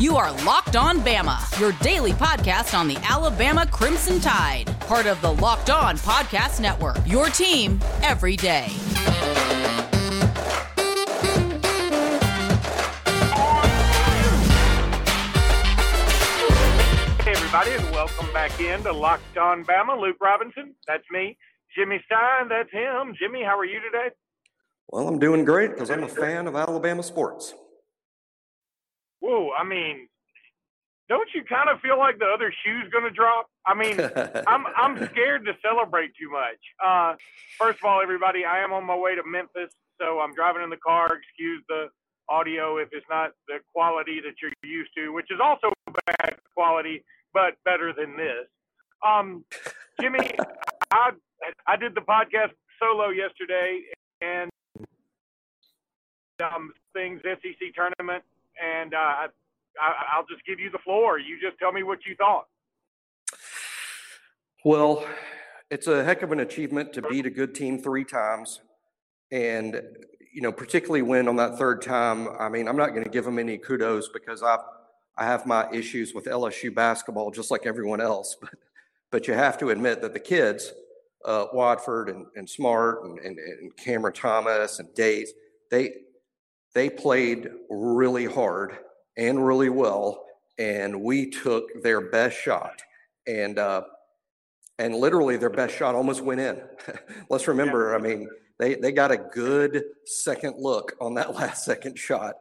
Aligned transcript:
You 0.00 0.16
are 0.16 0.32
Locked 0.46 0.76
On 0.76 1.00
Bama, 1.00 1.60
your 1.60 1.72
daily 1.82 2.12
podcast 2.12 2.72
on 2.72 2.88
the 2.88 2.96
Alabama 3.06 3.66
Crimson 3.66 4.18
Tide, 4.18 4.64
part 4.80 5.04
of 5.04 5.20
the 5.20 5.30
Locked 5.30 5.68
On 5.68 5.98
Podcast 5.98 6.58
Network. 6.58 6.96
Your 7.04 7.26
team 7.26 7.78
every 8.00 8.34
day. 8.34 8.68
Hey, 17.18 17.32
everybody, 17.32 17.72
and 17.72 17.90
welcome 17.92 18.32
back 18.32 18.58
in 18.58 18.82
to 18.84 18.92
Locked 18.94 19.36
On 19.36 19.62
Bama. 19.66 20.00
Luke 20.00 20.16
Robinson, 20.18 20.74
that's 20.88 21.04
me. 21.10 21.36
Jimmy 21.76 22.02
Stein, 22.06 22.48
that's 22.48 22.72
him. 22.72 23.14
Jimmy, 23.18 23.42
how 23.44 23.58
are 23.58 23.66
you 23.66 23.80
today? 23.80 24.14
Well, 24.88 25.06
I'm 25.06 25.18
doing 25.18 25.44
great 25.44 25.72
because 25.72 25.90
I'm 25.90 26.04
a 26.04 26.08
fan 26.08 26.46
of 26.46 26.56
Alabama 26.56 27.02
sports. 27.02 27.52
Whoa, 29.20 29.50
I 29.58 29.64
mean, 29.64 30.08
don't 31.10 31.28
you 31.34 31.42
kind 31.42 31.68
of 31.68 31.80
feel 31.80 31.98
like 31.98 32.18
the 32.18 32.26
other 32.26 32.54
shoe's 32.64 32.90
going 32.92 33.04
to 33.04 33.10
drop? 33.10 33.50
I 33.66 33.74
mean, 33.74 33.98
I'm 34.46 34.64
I'm 34.76 34.96
scared 35.08 35.44
to 35.46 35.52
celebrate 35.60 36.12
too 36.18 36.30
much. 36.30 36.60
Uh, 36.82 37.16
first 37.58 37.78
of 37.80 37.84
all, 37.84 38.00
everybody, 38.00 38.44
I 38.44 38.62
am 38.62 38.72
on 38.72 38.86
my 38.86 38.96
way 38.96 39.16
to 39.16 39.22
Memphis, 39.26 39.74
so 40.00 40.20
I'm 40.20 40.32
driving 40.34 40.62
in 40.62 40.70
the 40.70 40.78
car. 40.78 41.06
Excuse 41.12 41.62
the 41.68 41.88
audio 42.28 42.78
if 42.78 42.90
it's 42.92 43.06
not 43.10 43.32
the 43.48 43.58
quality 43.74 44.20
that 44.24 44.34
you're 44.40 44.52
used 44.62 44.90
to, 44.96 45.12
which 45.12 45.30
is 45.30 45.40
also 45.42 45.72
bad 46.06 46.36
quality, 46.54 47.04
but 47.34 47.54
better 47.64 47.92
than 47.92 48.16
this. 48.16 48.46
Um, 49.04 49.44
Jimmy, 50.00 50.30
I 50.92 51.10
I 51.66 51.76
did 51.76 51.96
the 51.96 52.02
podcast 52.02 52.52
solo 52.80 53.08
yesterday, 53.08 53.82
and 54.20 54.48
um, 56.40 56.72
things 56.94 57.20
SEC 57.24 57.74
tournament 57.74 58.22
and 58.60 58.94
uh, 58.94 58.96
I, 58.98 59.26
I'll 60.12 60.26
just 60.26 60.44
give 60.46 60.60
you 60.60 60.70
the 60.70 60.78
floor. 60.78 61.18
You 61.18 61.40
just 61.40 61.58
tell 61.58 61.72
me 61.72 61.82
what 61.82 62.00
you 62.06 62.14
thought. 62.16 62.46
Well, 64.64 65.06
it's 65.70 65.86
a 65.86 66.04
heck 66.04 66.22
of 66.22 66.32
an 66.32 66.40
achievement 66.40 66.92
to 66.94 67.02
beat 67.02 67.26
a 67.26 67.30
good 67.30 67.54
team 67.54 67.78
three 67.78 68.04
times, 68.04 68.60
and 69.32 69.80
you 70.32 70.42
know, 70.42 70.52
particularly 70.52 71.02
when 71.02 71.28
on 71.28 71.36
that 71.36 71.58
third 71.58 71.82
time. 71.82 72.28
I 72.38 72.48
mean, 72.48 72.68
I'm 72.68 72.76
not 72.76 72.90
going 72.90 73.04
to 73.04 73.10
give 73.10 73.24
them 73.24 73.38
any 73.38 73.56
kudos 73.56 74.08
because 74.08 74.42
I 74.42 74.58
I 75.16 75.24
have 75.24 75.46
my 75.46 75.70
issues 75.72 76.14
with 76.14 76.26
LSU 76.26 76.74
basketball, 76.74 77.30
just 77.30 77.50
like 77.50 77.66
everyone 77.66 78.00
else. 78.00 78.36
But 78.40 78.50
but 79.10 79.26
you 79.26 79.34
have 79.34 79.58
to 79.58 79.70
admit 79.70 80.00
that 80.02 80.12
the 80.12 80.20
kids, 80.20 80.72
uh, 81.24 81.46
and, 81.52 82.26
and 82.36 82.48
Smart 82.48 83.04
and, 83.04 83.18
and, 83.18 83.38
and 83.38 83.76
Cameron 83.76 84.14
Thomas 84.14 84.78
and 84.78 84.92
Days, 84.94 85.32
they 85.70 85.94
they 86.74 86.90
played 86.90 87.48
really 87.68 88.26
hard 88.26 88.76
and 89.16 89.44
really 89.44 89.70
well, 89.70 90.24
and 90.58 91.02
we 91.02 91.30
took 91.30 91.64
their 91.82 92.10
best 92.10 92.36
shot. 92.36 92.80
And 93.26 93.58
uh, 93.58 93.82
and 94.80 94.94
literally 94.94 95.36
their 95.36 95.50
best 95.50 95.76
shot 95.76 95.94
almost 95.94 96.22
went 96.22 96.40
in. 96.40 96.58
Let's 97.28 97.46
remember, 97.46 97.94
I 97.94 97.98
mean, 97.98 98.28
they, 98.58 98.76
they 98.76 98.92
got 98.92 99.10
a 99.10 99.18
good 99.18 99.84
second 100.06 100.54
look 100.58 100.94
on 101.00 101.14
that 101.14 101.34
last 101.36 101.64
second 101.64 101.98
shot, 101.98 102.34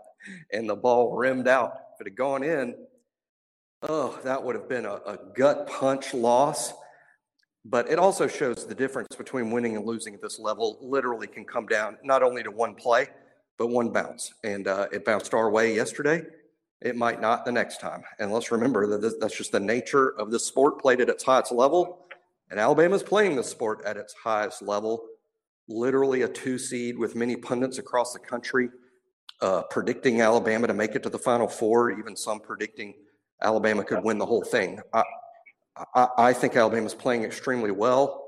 and 0.51 0.67
the 0.69 0.75
ball 0.75 1.15
rimmed 1.15 1.47
out. 1.49 1.73
If 1.93 2.01
it 2.01 2.11
had 2.11 2.15
gone 2.15 2.43
in, 2.43 2.75
oh, 3.83 4.17
that 4.23 4.41
would 4.41 4.55
have 4.55 4.69
been 4.69 4.85
a, 4.85 4.95
a 5.05 5.19
gut 5.35 5.67
punch 5.67 6.13
loss. 6.13 6.73
But 7.65 7.91
it 7.91 7.99
also 7.99 8.25
shows 8.25 8.65
the 8.65 8.73
difference 8.73 9.15
between 9.17 9.51
winning 9.51 9.75
and 9.75 9.85
losing 9.85 10.13
at 10.13 10.21
this 10.21 10.39
level 10.39 10.77
literally 10.81 11.27
can 11.27 11.43
come 11.43 11.67
down 11.67 11.97
not 12.05 12.23
only 12.23 12.41
to 12.41 12.51
one 12.51 12.73
play, 12.73 13.09
but 13.59 13.67
one 13.67 13.89
bounce. 13.89 14.33
And 14.43 14.67
uh, 14.67 14.87
it 14.91 15.05
bounced 15.05 15.35
our 15.35 15.51
way 15.51 15.75
yesterday. 15.75 16.23
It 16.81 16.95
might 16.95 17.21
not 17.21 17.45
the 17.45 17.51
next 17.51 17.79
time. 17.79 18.03
And 18.17 18.31
let's 18.31 18.51
remember 18.51 18.87
that 18.87 19.01
this, 19.01 19.15
that's 19.19 19.37
just 19.37 19.51
the 19.51 19.59
nature 19.59 20.17
of 20.17 20.31
the 20.31 20.39
sport 20.39 20.81
played 20.81 21.01
at 21.01 21.09
its 21.09 21.23
highest 21.23 21.51
level. 21.51 22.07
And 22.49 22.59
Alabama's 22.59 23.03
playing 23.03 23.35
the 23.35 23.43
sport 23.43 23.81
at 23.85 23.97
its 23.97 24.15
highest 24.23 24.61
level. 24.61 25.05
Literally 25.67 26.23
a 26.23 26.27
two 26.27 26.57
seed 26.57 26.97
with 26.97 27.15
many 27.15 27.35
pundits 27.35 27.77
across 27.77 28.13
the 28.13 28.19
country 28.19 28.69
uh, 29.41 29.63
predicting 29.63 30.21
Alabama 30.21 30.67
to 30.67 30.73
make 30.73 30.95
it 30.95 31.03
to 31.03 31.09
the 31.09 31.19
Final 31.19 31.47
Four, 31.47 31.91
even 31.91 32.15
some 32.15 32.39
predicting 32.39 32.93
Alabama 33.41 33.83
could 33.83 34.03
win 34.03 34.17
the 34.17 34.25
whole 34.25 34.43
thing. 34.43 34.79
I, 34.93 35.03
I, 35.95 36.07
I 36.17 36.33
think 36.33 36.55
Alabama's 36.55 36.95
playing 36.95 37.23
extremely 37.23 37.71
well. 37.71 38.25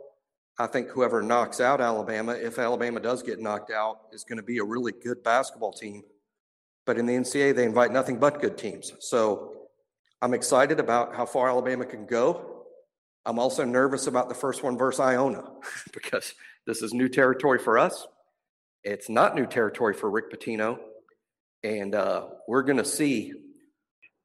I 0.62 0.68
think 0.68 0.90
whoever 0.90 1.24
knocks 1.24 1.60
out 1.60 1.82
Alabama, 1.82 2.34
if 2.34 2.60
Alabama 2.60 3.00
does 3.00 3.24
get 3.24 3.40
knocked 3.40 3.72
out, 3.72 4.02
is 4.12 4.24
going 4.24 4.38
to 4.38 4.44
be 4.44 4.60
a 4.60 4.64
really 4.64 4.92
good 4.92 5.24
basketball 5.24 5.74
team. 5.74 6.04
But 6.86 7.00
in 7.00 7.08
the 7.08 7.14
NCAA, 7.14 7.56
they 7.56 7.66
invite 7.66 7.92
nothing 7.92 8.20
but 8.20 8.40
good 8.40 8.60
teams. 8.60 8.94
So 9.00 9.56
I'm 10.22 10.36
excited 10.36 10.80
about 10.80 11.16
how 11.16 11.26
far 11.26 11.50
Alabama 11.50 11.84
can 11.86 12.06
go. 12.06 12.66
I'm 13.26 13.40
also 13.40 13.66
nervous 13.66 14.06
about 14.06 14.30
the 14.30 14.36
first 14.36 14.62
one 14.62 14.78
versus 14.78 15.00
Iona 15.00 15.44
because 15.94 16.36
this 16.68 16.84
is 16.84 16.94
new 16.94 17.10
territory 17.10 17.58
for 17.58 17.80
us. 17.80 18.06
It's 18.84 19.10
not 19.10 19.36
new 19.36 19.48
territory 19.48 19.96
for 19.96 20.12
Rick 20.12 20.32
Pitino. 20.32 20.78
And 21.64 21.96
uh, 21.96 22.28
we're 22.48 22.64
going 22.64 22.78
to 22.78 22.86
see, 22.86 23.34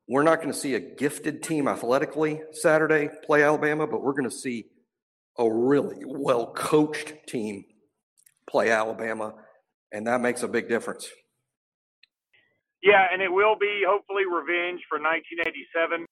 we're 0.06 0.22
not 0.22 0.36
going 0.36 0.52
to 0.52 0.58
see 0.58 0.74
a 0.74 0.80
gifted 0.80 1.42
team 1.42 1.66
athletically 1.66 2.42
Saturday 2.52 3.08
play 3.24 3.42
Alabama, 3.42 3.86
but 3.86 4.02
we're 4.02 4.12
going 4.12 4.28
to 4.28 4.36
see 4.36 4.66
a 5.38 5.50
really 5.50 6.04
well 6.06 6.52
coached 6.52 7.14
team 7.28 7.64
play 8.48 8.70
Alabama, 8.70 9.34
and 9.92 10.06
that 10.06 10.20
makes 10.20 10.42
a 10.42 10.48
big 10.48 10.68
difference. 10.68 11.08
Yeah, 12.82 13.06
and 13.12 13.22
it 13.22 13.32
will 13.32 13.56
be 13.58 13.82
hopefully 13.86 14.24
revenge 14.26 14.84
for 14.88 15.00
1987. 15.00 16.06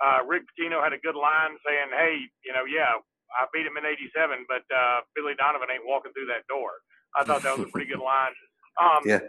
Uh, 0.00 0.24
Rick 0.26 0.44
Pitino 0.50 0.82
had 0.82 0.92
a 0.92 0.98
good 0.98 1.16
line 1.16 1.58
saying, 1.66 1.90
"Hey, 1.92 2.18
you 2.44 2.52
know, 2.52 2.64
yeah, 2.64 2.96
I 3.36 3.46
beat 3.52 3.66
him 3.66 3.76
in 3.76 3.84
'87, 3.86 4.46
but 4.48 4.64
uh, 4.74 5.02
Billy 5.14 5.34
Donovan 5.36 5.68
ain't 5.72 5.86
walking 5.86 6.12
through 6.12 6.26
that 6.32 6.46
door." 6.48 6.72
I 7.16 7.24
thought 7.24 7.42
that 7.42 7.58
was 7.58 7.68
a 7.68 7.70
pretty 7.70 7.90
good 7.90 8.02
line. 8.04 8.32
Um, 8.80 9.02
yeah. 9.06 9.20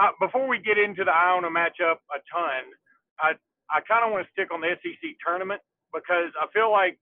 Uh, 0.00 0.10
before 0.20 0.48
we 0.48 0.58
get 0.58 0.78
into 0.78 1.04
the 1.04 1.12
Iona 1.12 1.48
matchup 1.50 2.00
a 2.10 2.18
ton, 2.32 2.64
I 3.20 3.34
I 3.70 3.80
kind 3.84 4.04
of 4.04 4.12
want 4.12 4.26
to 4.26 4.32
stick 4.32 4.52
on 4.52 4.60
the 4.60 4.74
SEC 4.82 5.02
tournament 5.24 5.60
because 5.92 6.32
I 6.40 6.48
feel 6.52 6.72
like 6.72 6.98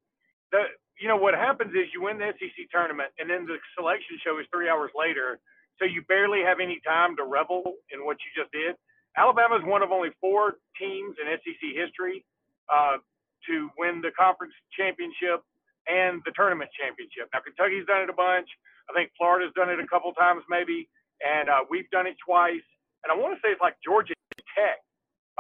the 0.52 0.66
you 1.00 1.08
know 1.08 1.16
what 1.16 1.34
happens 1.34 1.72
is 1.72 1.88
you 1.96 2.04
win 2.04 2.20
the 2.20 2.30
SEC 2.36 2.68
tournament, 2.70 3.08
and 3.18 3.28
then 3.28 3.48
the 3.48 3.56
selection 3.72 4.20
show 4.20 4.38
is 4.38 4.46
three 4.52 4.68
hours 4.68 4.92
later, 4.92 5.40
so 5.80 5.88
you 5.88 6.04
barely 6.04 6.44
have 6.44 6.60
any 6.60 6.78
time 6.84 7.16
to 7.16 7.24
revel 7.24 7.80
in 7.88 8.04
what 8.04 8.20
you 8.20 8.28
just 8.36 8.52
did. 8.52 8.76
Alabama 9.16 9.56
is 9.56 9.64
one 9.64 9.82
of 9.82 9.90
only 9.90 10.12
four 10.20 10.60
teams 10.78 11.16
in 11.16 11.24
SEC 11.40 11.62
history 11.72 12.22
uh, 12.68 13.00
to 13.48 13.70
win 13.80 14.04
the 14.04 14.12
conference 14.12 14.52
championship 14.76 15.40
and 15.88 16.20
the 16.28 16.32
tournament 16.36 16.68
championship. 16.76 17.32
Now 17.32 17.40
Kentucky's 17.40 17.88
done 17.88 18.04
it 18.04 18.12
a 18.12 18.14
bunch. 18.14 18.46
I 18.86 18.92
think 18.92 19.10
Florida's 19.16 19.56
done 19.56 19.72
it 19.72 19.80
a 19.80 19.88
couple 19.88 20.12
times 20.12 20.44
maybe, 20.52 20.86
and 21.24 21.48
uh, 21.48 21.64
we've 21.72 21.88
done 21.90 22.06
it 22.06 22.20
twice. 22.20 22.62
And 23.02 23.08
I 23.08 23.16
want 23.16 23.32
to 23.32 23.40
say 23.40 23.50
it's 23.50 23.64
like 23.64 23.80
Georgia 23.80 24.12
Tech 24.52 24.84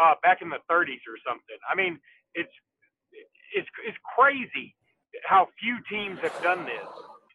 uh, 0.00 0.16
back 0.24 0.40
in 0.40 0.48
the 0.48 0.64
30s 0.72 1.04
or 1.04 1.20
something. 1.20 1.60
I 1.68 1.76
mean, 1.76 2.00
it's 2.32 2.50
it's 3.52 3.68
it's 3.84 3.98
crazy 4.16 4.74
how 5.26 5.48
few 5.58 5.78
teams 5.90 6.18
have 6.22 6.42
done 6.42 6.64
this, 6.64 6.88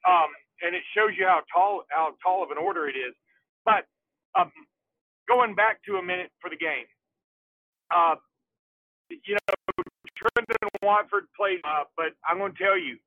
um, 0.08 0.30
and 0.62 0.76
it 0.76 0.84
shows 0.96 1.12
you 1.18 1.26
how 1.26 1.42
tall 1.54 1.84
how 1.90 2.14
tall 2.24 2.44
of 2.44 2.52
an 2.52 2.58
order 2.58 2.88
it 2.88 2.96
is. 2.96 3.14
But 3.66 3.86
um, 4.38 4.52
going 5.28 5.56
back 5.56 5.84
to 5.86 5.98
a 5.98 6.04
minute 6.04 6.32
for 6.42 6.50
the 6.50 6.58
game, 6.58 6.86
uh, 7.94 8.16
you 9.10 9.36
know, 9.36 9.84
Trendon 10.18 10.70
Watford 10.82 11.26
played, 11.38 11.60
uh, 11.64 11.84
but 11.98 12.14
I'm 12.28 12.38
going 12.38 12.54
to 12.54 12.64
tell 12.64 12.78
you, 12.78 12.98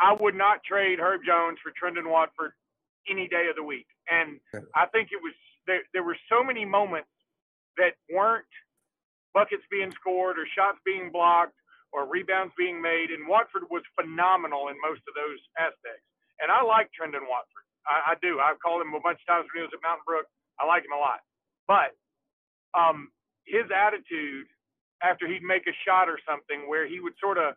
I 0.00 0.16
would 0.20 0.34
not 0.34 0.62
trade 0.64 0.98
Herb 0.98 1.22
Jones 1.26 1.58
for 1.62 1.72
Trendon 1.72 2.10
Watford 2.10 2.52
any 3.10 3.28
day 3.28 3.48
of 3.48 3.56
the 3.56 3.62
week. 3.62 3.86
And 4.10 4.40
I 4.74 4.86
think 4.86 5.08
it 5.12 5.20
was 5.22 5.34
there. 5.66 5.82
There 5.92 6.02
were 6.02 6.16
so 6.28 6.42
many 6.42 6.64
moments 6.64 7.08
that 7.76 7.94
weren't 8.12 8.46
buckets 9.34 9.62
being 9.70 9.92
scored 9.92 10.38
or 10.38 10.46
shots 10.56 10.78
being 10.84 11.10
blocked 11.12 11.54
or 11.92 12.06
rebounds 12.06 12.54
being 12.56 12.80
made. 12.80 13.10
And 13.10 13.26
Watford 13.26 13.66
was 13.70 13.82
phenomenal 13.98 14.68
in 14.68 14.76
most 14.80 15.02
of 15.10 15.14
those 15.14 15.40
aspects. 15.58 16.06
And 16.40 16.50
I 16.50 16.62
like 16.62 16.88
Trendon 16.94 17.26
Watford. 17.28 17.66
I, 17.86 18.12
I 18.12 18.14
do. 18.22 18.40
I've 18.40 18.60
called 18.60 18.82
him 18.82 18.94
a 18.94 19.02
bunch 19.02 19.20
of 19.20 19.26
times 19.28 19.46
when 19.50 19.62
he 19.62 19.66
was 19.66 19.74
at 19.74 19.82
Mountain 19.82 20.06
Brook. 20.06 20.26
I 20.60 20.66
like 20.66 20.84
him 20.84 20.94
a 20.94 21.00
lot. 21.00 21.20
But 21.66 21.96
um, 22.76 23.10
his 23.44 23.66
attitude 23.72 24.46
after 25.02 25.26
he'd 25.26 25.42
make 25.42 25.66
a 25.66 25.74
shot 25.86 26.08
or 26.08 26.20
something 26.28 26.68
where 26.68 26.86
he 26.86 27.00
would 27.00 27.16
sort 27.20 27.38
of 27.38 27.56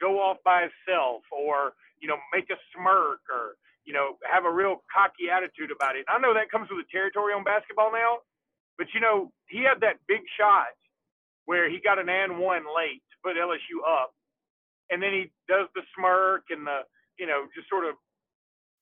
go 0.00 0.20
off 0.20 0.38
by 0.44 0.68
himself 0.68 1.22
or, 1.30 1.74
you 2.00 2.08
know, 2.08 2.16
make 2.32 2.48
a 2.50 2.58
smirk 2.72 3.20
or, 3.28 3.60
you 3.84 3.92
know, 3.92 4.16
have 4.24 4.44
a 4.44 4.50
real 4.50 4.84
cocky 4.88 5.28
attitude 5.28 5.70
about 5.70 5.96
it. 5.96 6.04
I 6.08 6.18
know 6.18 6.32
that 6.32 6.50
comes 6.50 6.68
with 6.70 6.84
the 6.86 6.90
territory 6.90 7.34
on 7.34 7.44
basketball 7.44 7.92
now, 7.92 8.24
but, 8.78 8.88
you 8.94 9.00
know, 9.00 9.32
he 9.48 9.64
had 9.64 9.80
that 9.80 10.00
big 10.08 10.24
shot 10.38 10.72
where 11.44 11.68
he 11.68 11.80
got 11.80 11.98
an 11.98 12.08
and 12.08 12.38
one 12.38 12.64
late 12.68 13.04
put 13.24 13.36
LSU 13.36 13.82
up, 13.86 14.12
and 14.90 15.02
then 15.02 15.12
he 15.12 15.30
does 15.48 15.68
the 15.74 15.82
smirk 15.96 16.44
and 16.50 16.66
the 16.66 16.82
you 17.18 17.26
know 17.26 17.46
just 17.54 17.68
sort 17.68 17.84
of 17.84 17.94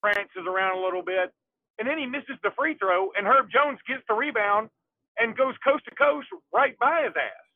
prances 0.03 0.45
around 0.47 0.79
a 0.79 0.83
little 0.83 1.03
bit, 1.03 1.33
and 1.79 1.89
then 1.89 1.99
he 1.99 2.07
misses 2.07 2.37
the 2.43 2.51
free 2.57 2.77
throw, 2.79 3.11
and 3.17 3.27
Herb 3.27 3.51
Jones 3.51 3.79
gets 3.89 4.03
the 4.09 4.15
rebound 4.15 4.71
and 5.19 5.37
goes 5.37 5.55
coast 5.65 5.85
to 5.89 5.95
coast 5.95 6.29
right 6.53 6.79
by 6.79 7.05
his 7.05 7.15
ass. 7.17 7.47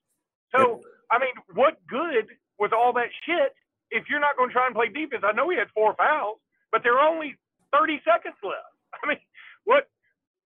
So, 0.54 0.80
I 1.10 1.18
mean, 1.18 1.34
what 1.54 1.78
good 1.88 2.26
was 2.58 2.72
all 2.74 2.92
that 2.94 3.10
shit 3.24 3.54
if 3.90 4.04
you're 4.08 4.20
not 4.20 4.36
going 4.36 4.50
to 4.50 4.54
try 4.54 4.66
and 4.66 4.74
play 4.74 4.88
defense? 4.88 5.22
I 5.24 5.32
know 5.32 5.48
he 5.50 5.56
had 5.58 5.68
four 5.74 5.94
fouls, 5.94 6.38
but 6.72 6.82
there 6.82 6.98
are 6.98 7.08
only 7.08 7.36
30 7.72 8.00
seconds 8.04 8.36
left. 8.42 8.74
I 9.04 9.08
mean, 9.08 9.22
what 9.64 9.88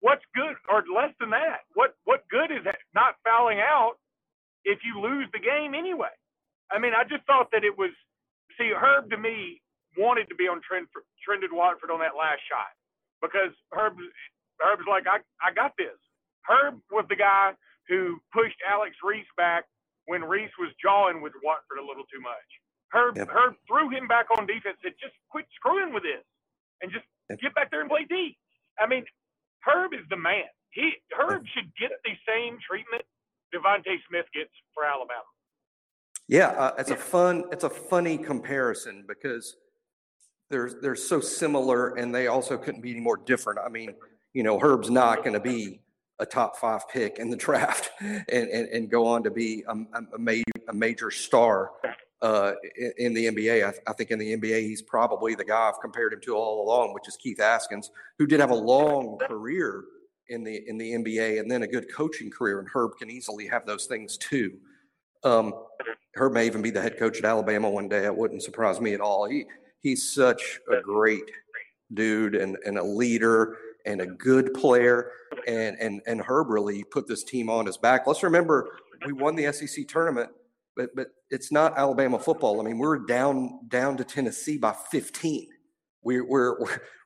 what's 0.00 0.24
good 0.34 0.56
or 0.68 0.84
less 0.94 1.12
than 1.20 1.30
that? 1.30 1.66
What 1.74 1.94
what 2.04 2.24
good 2.30 2.50
is 2.50 2.64
that 2.64 2.78
not 2.94 3.16
fouling 3.24 3.60
out 3.60 3.96
if 4.64 4.80
you 4.84 5.00
lose 5.00 5.28
the 5.32 5.40
game 5.40 5.74
anyway? 5.74 6.14
I 6.70 6.78
mean, 6.78 6.92
I 6.94 7.04
just 7.04 7.24
thought 7.26 7.50
that 7.52 7.64
it 7.64 7.76
was. 7.76 7.90
See, 8.58 8.72
Herb 8.76 9.10
to 9.10 9.16
me 9.16 9.62
wanted 9.96 10.28
to 10.28 10.34
be 10.34 10.44
on 10.44 10.60
trend 10.60 10.86
for, 10.92 11.02
Trendon 11.24 11.52
Watford 11.52 11.90
on 11.90 12.00
that 12.00 12.16
last 12.18 12.40
shot 12.48 12.70
because 13.22 13.52
Herb 13.72 13.96
Herb's 14.60 14.86
like, 14.88 15.04
I 15.06 15.20
I 15.40 15.52
got 15.52 15.72
this. 15.78 15.96
Herb 16.46 16.80
was 16.90 17.06
the 17.08 17.16
guy 17.16 17.52
who 17.88 18.20
pushed 18.32 18.58
Alex 18.68 18.96
Reese 19.02 19.28
back 19.36 19.64
when 20.06 20.24
Reese 20.24 20.52
was 20.58 20.70
jawing 20.80 21.20
with 21.20 21.32
Watford 21.42 21.78
a 21.78 21.86
little 21.86 22.04
too 22.12 22.20
much. 22.20 22.48
Herb 22.92 23.16
yep. 23.16 23.28
Herb 23.30 23.54
threw 23.66 23.88
him 23.90 24.08
back 24.08 24.26
on 24.36 24.46
defense. 24.46 24.76
Said, 24.82 24.98
just 25.00 25.14
quit 25.30 25.46
screwing 25.54 25.94
with 25.94 26.02
this 26.02 26.24
and 26.82 26.90
just 26.90 27.06
yep. 27.28 27.40
get 27.40 27.54
back 27.54 27.70
there 27.70 27.80
and 27.80 27.90
play 27.90 28.04
D. 28.08 28.36
I 28.78 28.86
mean, 28.86 29.04
Herb 29.62 29.94
is 29.94 30.04
the 30.10 30.16
man. 30.16 30.48
He 30.70 30.98
Herb 31.12 31.44
should 31.54 31.70
get 31.78 31.92
the 32.04 32.14
same 32.26 32.58
treatment 32.62 33.02
DeVonta 33.54 33.96
Smith 34.08 34.26
gets 34.34 34.50
for 34.74 34.84
Alabama. 34.84 35.22
Yeah, 36.28 36.48
uh, 36.48 36.74
it's 36.78 36.90
a 36.90 36.96
fun, 36.96 37.44
it's 37.50 37.64
a 37.64 37.70
funny 37.70 38.16
comparison 38.16 39.04
because 39.08 39.56
they're 40.48 40.70
they're 40.80 40.96
so 40.96 41.20
similar, 41.20 41.96
and 41.96 42.14
they 42.14 42.28
also 42.28 42.56
couldn't 42.56 42.82
be 42.82 42.92
any 42.92 43.00
more 43.00 43.16
different. 43.16 43.58
I 43.64 43.68
mean, 43.68 43.94
you 44.32 44.42
know, 44.42 44.58
Herb's 44.58 44.90
not 44.90 45.18
going 45.18 45.32
to 45.32 45.40
be 45.40 45.80
a 46.20 46.26
top 46.26 46.56
five 46.56 46.88
pick 46.88 47.18
in 47.18 47.30
the 47.30 47.36
draft 47.36 47.90
and, 48.00 48.26
and, 48.28 48.68
and 48.68 48.90
go 48.90 49.06
on 49.06 49.22
to 49.24 49.30
be 49.30 49.64
a, 49.66 49.72
a, 49.72 50.18
major, 50.18 50.44
a 50.68 50.74
major 50.74 51.10
star 51.10 51.70
uh, 52.22 52.52
in, 52.76 52.92
in, 52.98 53.14
the 53.14 53.26
NBA. 53.26 53.66
I, 53.66 53.90
I, 53.90 53.94
think 53.94 54.10
in 54.10 54.18
the 54.18 54.36
NBA, 54.36 54.60
he's 54.60 54.82
probably 54.82 55.34
the 55.34 55.44
guy 55.44 55.70
I've 55.70 55.80
compared 55.80 56.12
him 56.12 56.20
to 56.22 56.36
all 56.36 56.62
along, 56.62 56.92
which 56.92 57.08
is 57.08 57.16
Keith 57.16 57.38
Askins, 57.38 57.88
who 58.18 58.26
did 58.26 58.40
have 58.40 58.50
a 58.50 58.54
long 58.54 59.18
career 59.26 59.84
in 60.30 60.44
the 60.44 60.62
in 60.66 60.78
the 60.78 60.92
NBA 60.92 61.40
and 61.40 61.50
then 61.50 61.62
a 61.62 61.66
good 61.66 61.92
coaching 61.92 62.30
career. 62.30 62.60
And 62.60 62.68
Herb 62.72 62.92
can 62.98 63.10
easily 63.10 63.46
have 63.48 63.66
those 63.66 63.86
things 63.86 64.16
too. 64.16 64.52
Um, 65.24 65.52
Herb 66.14 66.32
may 66.32 66.46
even 66.46 66.62
be 66.62 66.70
the 66.70 66.80
head 66.80 66.98
coach 66.98 67.18
at 67.18 67.24
Alabama 67.24 67.68
one 67.68 67.88
day. 67.88 68.04
It 68.04 68.16
wouldn't 68.16 68.42
surprise 68.42 68.80
me 68.80 68.94
at 68.94 69.00
all. 69.00 69.28
He 69.28 69.44
he's 69.80 70.12
such 70.12 70.60
a 70.70 70.80
great 70.80 71.30
dude 71.92 72.34
and, 72.34 72.56
and 72.64 72.78
a 72.78 72.82
leader 72.82 73.56
and 73.86 74.00
a 74.00 74.06
good 74.06 74.54
player. 74.54 75.12
And 75.46 75.76
and 75.78 76.00
and 76.06 76.20
Herb 76.20 76.48
really 76.48 76.84
put 76.84 77.06
this 77.06 77.24
team 77.24 77.50
on 77.50 77.66
his 77.66 77.76
back. 77.76 78.06
Let's 78.06 78.22
remember 78.22 78.78
we 79.06 79.12
won 79.12 79.36
the 79.36 79.52
SEC 79.52 79.86
tournament, 79.88 80.30
but 80.76 80.94
but 80.94 81.08
it's 81.30 81.52
not 81.52 81.78
Alabama 81.78 82.18
football. 82.18 82.60
I 82.60 82.64
mean, 82.64 82.78
we're 82.78 82.98
down 82.98 83.60
down 83.68 83.96
to 83.96 84.04
Tennessee 84.04 84.58
by 84.58 84.74
15. 84.90 85.48
We 86.02 86.20
we're, 86.20 86.58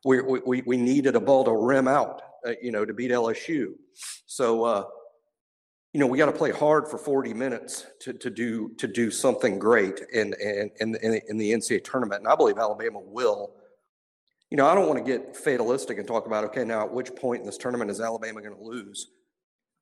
we're 0.04 0.24
we 0.24 0.40
we 0.46 0.62
we 0.62 0.76
needed 0.76 1.16
a 1.16 1.20
ball 1.20 1.44
to 1.44 1.52
rim 1.52 1.88
out, 1.88 2.22
you 2.62 2.70
know, 2.70 2.84
to 2.84 2.92
beat 2.92 3.10
LSU. 3.10 3.74
So 4.26 4.64
uh, 4.64 4.84
you 5.92 6.00
know, 6.00 6.06
we 6.06 6.18
got 6.18 6.26
to 6.26 6.32
play 6.32 6.50
hard 6.50 6.88
for 6.88 6.98
40 6.98 7.32
minutes 7.34 7.86
to, 8.00 8.12
to 8.12 8.30
do 8.30 8.70
to 8.78 8.86
do 8.86 9.10
something 9.10 9.58
great 9.58 10.00
in 10.12 10.34
in, 10.40 10.70
in 10.80 11.20
in 11.28 11.38
the 11.38 11.52
NCAA 11.52 11.84
tournament, 11.84 12.20
and 12.20 12.28
I 12.28 12.34
believe 12.34 12.58
Alabama 12.58 13.00
will 13.00 13.54
you 14.54 14.56
know, 14.56 14.68
I 14.68 14.74
don't 14.76 14.86
want 14.86 15.04
to 15.04 15.04
get 15.04 15.36
fatalistic 15.36 15.98
and 15.98 16.06
talk 16.06 16.26
about, 16.26 16.44
okay, 16.44 16.64
now 16.64 16.84
at 16.84 16.92
which 16.92 17.12
point 17.16 17.40
in 17.40 17.46
this 17.46 17.58
tournament 17.58 17.90
is 17.90 18.00
Alabama 18.00 18.40
going 18.40 18.54
to 18.54 18.62
lose? 18.62 19.08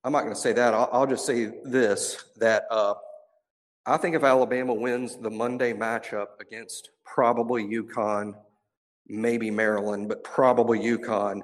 I'm 0.02 0.12
not 0.12 0.22
going 0.22 0.34
to 0.34 0.40
say 0.40 0.54
that. 0.54 0.72
I'll, 0.72 0.88
I'll 0.90 1.06
just 1.06 1.26
say 1.26 1.52
this 1.64 2.24
that 2.38 2.64
uh, 2.70 2.94
I 3.84 3.98
think 3.98 4.16
if 4.16 4.24
Alabama 4.24 4.72
wins 4.72 5.16
the 5.16 5.28
Monday 5.28 5.74
matchup 5.74 6.40
against 6.40 6.88
probably 7.04 7.64
UConn, 7.64 8.32
maybe 9.08 9.50
Maryland, 9.50 10.08
but 10.08 10.24
probably 10.24 10.78
UConn, 10.78 11.42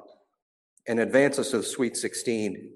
and 0.89 0.99
advances 0.99 1.51
to 1.51 1.59
the 1.59 1.63
Sweet 1.63 1.97
16, 1.97 2.71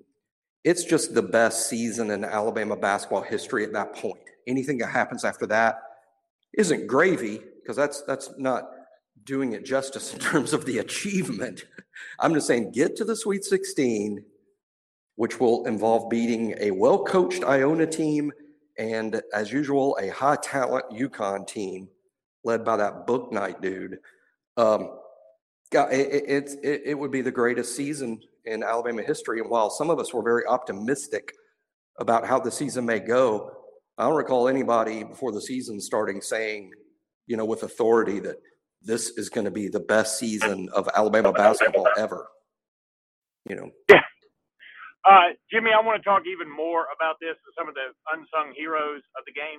it's 0.65 0.85
just 0.85 1.15
the 1.15 1.23
best 1.23 1.69
season 1.69 2.11
in 2.11 2.25
Alabama 2.25 2.77
basketball 2.77 3.23
history 3.23 3.65
at 3.65 3.73
that 3.73 3.95
point. 3.95 4.21
Anything 4.47 4.79
that 4.79 4.89
happens 4.89 5.25
after 5.25 5.47
that 5.47 5.83
isn't 6.57 6.87
gravy 6.87 7.41
because 7.61 7.77
that's 7.77 8.03
that's 8.03 8.31
not 8.39 8.71
doing 9.25 9.53
it 9.53 9.65
justice 9.65 10.13
in 10.13 10.21
terms 10.21 10.53
of 10.53 10.67
the 10.67 10.79
achievement. 10.79 11.65
I'm 12.21 12.35
just 12.35 12.47
saying 12.47 12.73
get 12.73 12.97
to 12.97 13.05
the 13.05 13.17
Sweet 13.17 13.45
16, 13.45 14.25
which 15.17 15.41
will 15.41 15.67
involve 15.67 16.11
beating 16.11 16.55
a 16.61 16.71
well 16.71 17.05
coached 17.05 17.45
Iona 17.45 17.87
team 17.87 18.33
and, 18.79 19.21
as 19.35 19.53
usual, 19.53 19.99
a 20.01 20.09
high 20.09 20.37
talent 20.37 20.87
UConn 20.91 21.47
team 21.47 21.89
led 22.45 22.65
by 22.65 22.77
that 22.77 23.07
Bouknight 23.07 23.61
dude. 23.61 23.99
Um, 24.57 24.99
it, 25.75 26.25
it, 26.29 26.51
it, 26.63 26.83
it 26.87 26.99
would 26.99 27.11
be 27.11 27.23
the 27.23 27.31
greatest 27.31 27.77
season 27.77 28.21
in 28.45 28.63
Alabama 28.63 29.03
history. 29.03 29.41
And 29.41 29.51
while 29.51 29.71
some 29.71 29.91
of 29.91 29.99
us 29.99 30.13
were 30.13 30.23
very 30.23 30.47
optimistic 30.47 31.33
about 31.99 32.27
how 32.27 32.41
the 32.41 32.51
season 32.51 32.87
may 32.87 32.99
go, 32.99 33.51
I 33.99 34.05
don't 34.05 34.17
recall 34.17 34.49
anybody 34.49 35.05
before 35.05 35.33
the 35.33 35.41
season 35.41 35.81
starting 35.81 36.21
saying, 36.21 36.73
you 37.27 37.37
know, 37.37 37.45
with 37.45 37.63
authority 37.63 38.21
that 38.21 38.37
this 38.83 39.11
is 39.17 39.29
going 39.29 39.45
to 39.45 39.51
be 39.51 39.69
the 39.69 39.81
best 39.81 40.19
season 40.19 40.69
of 40.75 40.89
Alabama 40.97 41.33
basketball 41.33 41.89
ever. 41.97 42.27
You 43.49 43.57
know. 43.57 43.71
Yeah. 43.89 44.01
Uh, 45.05 45.35
Jimmy, 45.51 45.71
I 45.75 45.83
want 45.83 46.01
to 46.01 46.05
talk 46.09 46.23
even 46.31 46.51
more 46.51 46.87
about 46.95 47.17
this 47.21 47.35
and 47.35 47.53
some 47.59 47.69
of 47.69 47.75
the 47.75 47.91
unsung 48.15 48.55
heroes 48.55 49.03
of 49.19 49.27
the 49.27 49.35
game, 49.35 49.59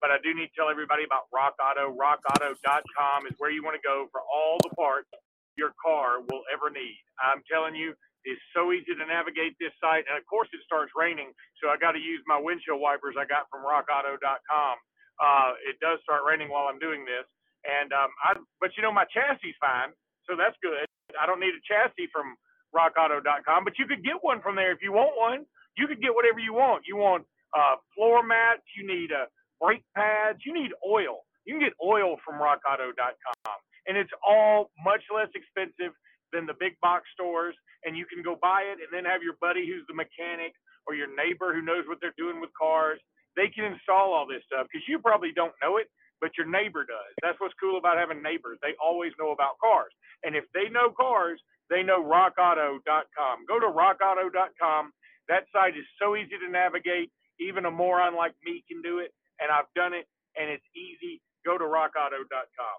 but 0.00 0.10
I 0.10 0.20
do 0.22 0.36
need 0.36 0.52
to 0.52 0.56
tell 0.56 0.68
everybody 0.68 1.04
about 1.04 1.32
Rock 1.32 1.56
Auto. 1.56 1.96
RockAuto.com 1.96 3.26
is 3.26 3.32
where 3.38 3.50
you 3.50 3.64
want 3.64 3.76
to 3.80 3.84
go 3.84 4.08
for 4.12 4.20
all 4.20 4.60
the 4.60 4.68
parts 4.76 5.08
your 5.56 5.72
car 5.80 6.20
will 6.30 6.44
ever 6.52 6.70
need. 6.70 7.00
I'm 7.20 7.42
telling 7.50 7.74
you, 7.74 7.94
it's 8.24 8.42
so 8.54 8.70
easy 8.72 8.94
to 8.94 9.06
navigate 9.06 9.58
this 9.58 9.74
site, 9.82 10.06
and 10.06 10.14
of 10.16 10.24
course, 10.30 10.48
it 10.54 10.62
starts 10.64 10.92
raining, 10.94 11.34
so 11.58 11.70
I 11.70 11.76
got 11.76 11.92
to 11.98 12.02
use 12.02 12.22
my 12.26 12.38
windshield 12.38 12.78
wipers 12.78 13.18
I 13.18 13.26
got 13.26 13.50
from 13.50 13.66
RockAuto.com. 13.66 14.74
Uh, 15.18 15.50
it 15.66 15.76
does 15.82 15.98
start 16.06 16.22
raining 16.26 16.48
while 16.50 16.70
I'm 16.70 16.78
doing 16.78 17.04
this, 17.04 17.26
and 17.66 17.90
um, 17.92 18.10
I, 18.22 18.38
but 18.62 18.70
you 18.78 18.82
know, 18.82 18.94
my 18.94 19.06
chassis 19.10 19.54
fine, 19.58 19.90
so 20.28 20.38
that's 20.38 20.56
good. 20.62 20.86
I 21.18 21.26
don't 21.26 21.40
need 21.40 21.54
a 21.54 21.62
chassis 21.66 22.08
from 22.14 22.38
RockAuto.com, 22.74 23.64
but 23.64 23.78
you 23.78 23.86
could 23.86 24.04
get 24.04 24.22
one 24.22 24.40
from 24.40 24.56
there 24.56 24.72
if 24.72 24.78
you 24.82 24.92
want 24.92 25.18
one. 25.18 25.46
You 25.76 25.86
could 25.86 26.00
get 26.02 26.14
whatever 26.14 26.38
you 26.38 26.54
want. 26.54 26.84
You 26.86 26.96
want 26.96 27.24
uh, 27.56 27.76
floor 27.94 28.22
mats, 28.22 28.64
you 28.76 28.86
need 28.86 29.12
uh, 29.12 29.26
brake 29.60 29.84
pads, 29.96 30.40
you 30.44 30.54
need 30.54 30.70
oil. 30.86 31.24
You 31.46 31.54
can 31.54 31.62
get 31.62 31.74
oil 31.82 32.16
from 32.24 32.36
RockAuto.com, 32.40 33.58
and 33.86 33.96
it's 33.96 34.12
all 34.26 34.70
much 34.84 35.02
less 35.14 35.28
expensive 35.34 35.92
than 36.32 36.46
the 36.46 36.56
big 36.58 36.78
box 36.80 37.04
stores. 37.12 37.54
And 37.84 37.96
you 37.96 38.06
can 38.06 38.22
go 38.22 38.38
buy 38.40 38.62
it, 38.70 38.78
and 38.78 38.90
then 38.92 39.04
have 39.04 39.22
your 39.22 39.34
buddy 39.40 39.66
who's 39.66 39.84
the 39.90 39.94
mechanic 39.94 40.54
or 40.86 40.94
your 40.94 41.10
neighbor 41.10 41.52
who 41.52 41.62
knows 41.62 41.84
what 41.86 41.98
they're 42.00 42.16
doing 42.16 42.40
with 42.40 42.50
cars. 42.54 43.00
They 43.34 43.48
can 43.48 43.64
install 43.64 44.14
all 44.14 44.26
this 44.26 44.44
stuff 44.46 44.68
because 44.70 44.86
you 44.86 44.98
probably 44.98 45.32
don't 45.34 45.54
know 45.62 45.78
it 45.78 45.90
but 46.22 46.38
your 46.38 46.46
neighbor 46.46 46.86
does. 46.86 47.12
That's 47.20 47.36
what's 47.42 47.58
cool 47.58 47.76
about 47.76 47.98
having 47.98 48.22
neighbors. 48.22 48.56
They 48.62 48.78
always 48.78 49.10
know 49.18 49.32
about 49.34 49.58
cars. 49.58 49.90
And 50.22 50.38
if 50.38 50.44
they 50.54 50.70
know 50.70 50.94
cars, 50.94 51.42
they 51.68 51.82
know 51.82 51.98
rockauto.com. 51.98 53.36
Go 53.50 53.58
to 53.58 53.66
rockauto.com. 53.66 54.92
That 55.28 55.44
site 55.52 55.76
is 55.76 55.84
so 56.00 56.14
easy 56.14 56.38
to 56.38 56.48
navigate. 56.48 57.10
Even 57.40 57.66
a 57.66 57.70
moron 57.70 58.14
like 58.14 58.38
me 58.46 58.62
can 58.70 58.80
do 58.82 59.00
it. 59.02 59.10
And 59.42 59.50
I've 59.50 59.68
done 59.74 59.92
it, 59.92 60.06
and 60.38 60.48
it's 60.48 60.64
easy. 60.78 61.20
Go 61.44 61.58
to 61.58 61.64
rockauto.com. 61.64 62.78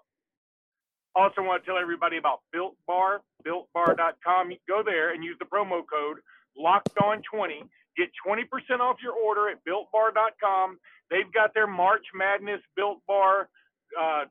Also, 1.16 1.42
want 1.42 1.64
to 1.64 1.66
tell 1.66 1.78
everybody 1.78 2.18
about 2.18 2.42
Built 2.52 2.76
Bar, 2.88 3.22
builtbar.com. 3.46 4.52
Go 4.68 4.82
there 4.84 5.14
and 5.14 5.24
use 5.24 5.38
the 5.40 5.46
promo 5.46 5.82
code 5.86 6.18
locked 6.58 6.98
on 7.02 7.22
20 7.32 7.64
get 7.96 8.10
20% 8.26 8.46
off 8.80 8.98
your 9.04 9.14
order 9.14 9.50
at 9.50 9.58
builtbar.com 9.66 10.80
They've 11.14 11.32
got 11.32 11.54
their 11.54 11.68
March 11.68 12.06
Madness 12.16 12.62
Built 12.76 12.98
Bar 13.08 13.48
uh, 13.94 14.26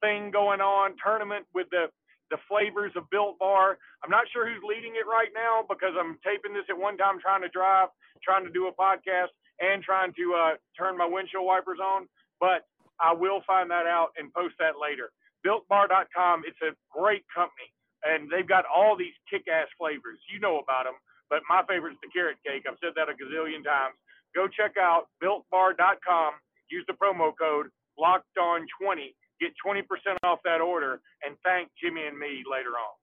thing 0.00 0.30
going 0.30 0.60
on, 0.60 0.96
tournament 1.02 1.44
with 1.54 1.68
the 1.70 1.92
the 2.30 2.40
flavors 2.48 2.92
of 2.96 3.04
Built 3.12 3.38
Bar. 3.38 3.76
I'm 4.02 4.08
not 4.08 4.24
sure 4.32 4.48
who's 4.48 4.64
leading 4.64 4.96
it 4.96 5.04
right 5.04 5.28
now 5.36 5.68
because 5.68 5.92
I'm 5.92 6.16
taping 6.24 6.56
this 6.56 6.64
at 6.72 6.78
one 6.78 6.96
time, 6.96 7.20
trying 7.20 7.44
to 7.44 7.52
drive, 7.52 7.92
trying 8.24 8.48
to 8.48 8.50
do 8.50 8.68
a 8.68 8.72
podcast, 8.72 9.36
and 9.60 9.84
trying 9.84 10.16
to 10.16 10.24
uh, 10.32 10.54
turn 10.72 10.96
my 10.96 11.04
windshield 11.04 11.44
wipers 11.44 11.76
on. 11.76 12.08
But 12.40 12.64
I 12.96 13.12
will 13.12 13.44
find 13.46 13.68
that 13.70 13.84
out 13.84 14.16
and 14.16 14.32
post 14.32 14.56
that 14.64 14.80
later. 14.80 15.12
BuiltBar.com. 15.46 16.42
It's 16.46 16.60
a 16.62 16.72
great 16.90 17.22
company, 17.34 17.70
and 18.06 18.30
they've 18.30 18.48
got 18.48 18.64
all 18.66 18.96
these 18.96 19.14
kick-ass 19.30 19.68
flavors. 19.78 20.18
You 20.32 20.40
know 20.40 20.58
about 20.58 20.84
them, 20.84 20.96
but 21.30 21.42
my 21.50 21.62
favorite 21.68 21.98
is 21.98 22.02
the 22.02 22.10
carrot 22.10 22.38
cake. 22.46 22.64
I've 22.66 22.78
said 22.82 22.94
that 22.96 23.10
a 23.10 23.14
gazillion 23.14 23.62
times 23.64 23.98
go 24.34 24.48
check 24.48 24.76
out 24.80 25.08
builtbar.com. 25.22 26.32
Use 26.70 26.84
the 26.88 26.96
promo 26.96 27.32
code 27.36 27.68
locked 27.98 28.36
on 28.40 28.66
20. 28.80 29.14
Get 29.40 29.52
20% 29.60 29.84
off 30.24 30.38
that 30.44 30.60
order 30.60 31.00
and 31.24 31.36
thank 31.44 31.68
Jimmy 31.82 32.06
and 32.06 32.18
me 32.18 32.42
later 32.48 32.72
on. 32.78 32.94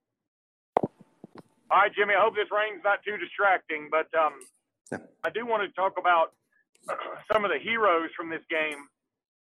All 1.69 1.77
right, 1.85 1.93
Jimmy, 1.93 2.17
I 2.17 2.21
hope 2.25 2.33
this 2.33 2.49
rain's 2.49 2.81
not 2.83 3.05
too 3.05 3.17
distracting, 3.17 3.93
but 3.93 4.09
um, 4.17 4.33
yeah. 4.91 5.05
I 5.21 5.29
do 5.29 5.45
want 5.45 5.61
to 5.61 5.69
talk 5.77 6.01
about 6.01 6.33
some 7.31 7.45
of 7.45 7.51
the 7.51 7.61
heroes 7.61 8.09
from 8.17 8.29
this 8.29 8.41
game. 8.49 8.89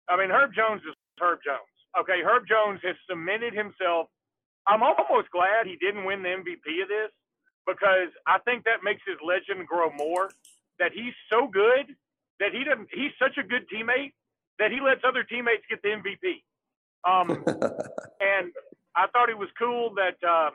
I 0.08 0.18
mean, 0.18 0.30
Herb 0.30 0.50
Jones 0.50 0.82
is 0.82 0.94
Herb 1.20 1.38
Jones. 1.46 1.75
Okay, 1.98 2.20
Herb 2.20 2.44
Jones 2.46 2.80
has 2.84 2.96
cemented 3.08 3.54
himself. 3.54 4.08
I'm 4.66 4.82
almost 4.82 5.30
glad 5.30 5.64
he 5.64 5.76
didn't 5.76 6.04
win 6.04 6.22
the 6.22 6.28
MVP 6.28 6.82
of 6.82 6.88
this 6.88 7.10
because 7.66 8.12
I 8.26 8.38
think 8.44 8.64
that 8.64 8.84
makes 8.84 9.00
his 9.06 9.16
legend 9.24 9.66
grow 9.66 9.90
more. 9.90 10.30
That 10.78 10.92
he's 10.92 11.14
so 11.32 11.48
good 11.48 11.96
that 12.38 12.52
he 12.52 12.64
doesn't. 12.64 12.88
He's 12.92 13.16
such 13.18 13.38
a 13.40 13.46
good 13.46 13.64
teammate 13.72 14.12
that 14.58 14.70
he 14.70 14.80
lets 14.80 15.00
other 15.08 15.24
teammates 15.24 15.64
get 15.68 15.80
the 15.80 15.96
MVP. 15.96 16.44
Um, 17.08 17.30
and 18.20 18.52
I 18.94 19.08
thought 19.08 19.30
it 19.30 19.38
was 19.38 19.48
cool 19.58 19.94
that 19.96 20.20
um, 20.20 20.52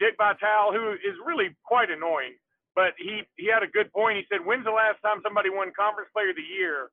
Dick 0.00 0.16
Vitale, 0.16 0.72
who 0.72 0.92
is 0.92 1.16
really 1.24 1.52
quite 1.64 1.90
annoying, 1.90 2.40
but 2.74 2.96
he 2.96 3.22
he 3.36 3.52
had 3.52 3.62
a 3.62 3.68
good 3.68 3.92
point. 3.92 4.16
He 4.16 4.24
said, 4.32 4.46
"When's 4.46 4.64
the 4.64 4.72
last 4.72 4.96
time 5.04 5.20
somebody 5.22 5.50
won 5.50 5.76
Conference 5.76 6.08
Player 6.16 6.30
of 6.30 6.36
the 6.36 6.48
Year, 6.56 6.88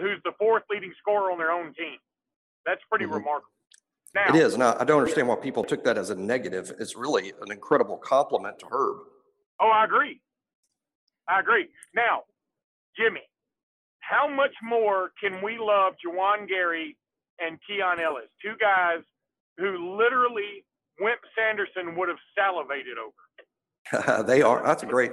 who's 0.00 0.22
the 0.24 0.32
fourth 0.38 0.64
leading 0.70 0.94
scorer 0.96 1.30
on 1.30 1.36
their 1.36 1.52
own 1.52 1.74
team?" 1.74 2.00
That's 2.68 2.82
pretty 2.90 3.06
mm-hmm. 3.06 3.14
remarkable. 3.14 3.48
Now, 4.14 4.28
it 4.28 4.36
is, 4.36 4.54
and 4.54 4.62
I, 4.62 4.76
I 4.80 4.84
don't 4.84 4.98
understand 5.00 5.28
why 5.28 5.36
people 5.36 5.64
took 5.64 5.84
that 5.84 5.96
as 5.96 6.10
a 6.10 6.14
negative. 6.14 6.72
It's 6.78 6.96
really 6.96 7.32
an 7.40 7.50
incredible 7.50 7.96
compliment 7.96 8.58
to 8.58 8.66
Herb. 8.70 8.96
Oh, 9.60 9.70
I 9.70 9.84
agree. 9.84 10.20
I 11.28 11.40
agree. 11.40 11.68
Now, 11.94 12.22
Jimmy, 12.96 13.22
how 14.00 14.28
much 14.28 14.52
more 14.62 15.12
can 15.22 15.42
we 15.42 15.58
love 15.58 15.94
Juwan 16.04 16.46
Gary 16.46 16.96
and 17.38 17.58
Keon 17.66 18.00
Ellis, 18.00 18.28
two 18.42 18.54
guys 18.60 19.00
who 19.56 19.96
literally 19.96 20.64
Wimp 21.00 21.20
Sanderson 21.36 21.96
would 21.96 22.08
have 22.08 22.18
salivated 22.36 22.96
over? 22.98 24.22
they 24.26 24.42
are. 24.42 24.62
That's 24.62 24.82
a 24.82 24.86
great 24.86 25.12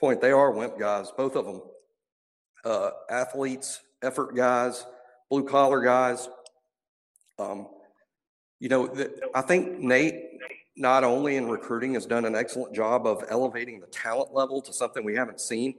point. 0.00 0.20
They 0.20 0.32
are 0.32 0.50
Wimp 0.50 0.78
guys, 0.78 1.12
both 1.16 1.36
of 1.36 1.46
them. 1.46 1.62
Uh, 2.64 2.90
athletes, 3.10 3.80
effort 4.02 4.34
guys, 4.34 4.86
blue 5.30 5.44
collar 5.44 5.80
guys. 5.80 6.28
Um, 7.38 7.66
you 8.60 8.68
know, 8.68 8.86
the, 8.86 9.12
I 9.34 9.42
think 9.42 9.78
Nate, 9.78 10.14
not 10.76 11.04
only 11.04 11.36
in 11.36 11.48
recruiting, 11.48 11.94
has 11.94 12.06
done 12.06 12.24
an 12.24 12.34
excellent 12.34 12.74
job 12.74 13.06
of 13.06 13.24
elevating 13.28 13.80
the 13.80 13.86
talent 13.86 14.34
level 14.34 14.62
to 14.62 14.72
something 14.72 15.04
we 15.04 15.14
haven't 15.14 15.40
seen. 15.40 15.74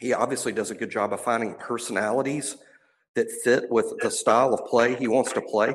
He 0.00 0.12
obviously 0.12 0.52
does 0.52 0.70
a 0.70 0.74
good 0.74 0.90
job 0.90 1.12
of 1.12 1.20
finding 1.20 1.54
personalities 1.54 2.56
that 3.14 3.30
fit 3.30 3.70
with 3.70 3.94
the 4.02 4.10
style 4.10 4.52
of 4.52 4.66
play 4.66 4.94
he 4.94 5.08
wants 5.08 5.32
to 5.32 5.40
play 5.40 5.74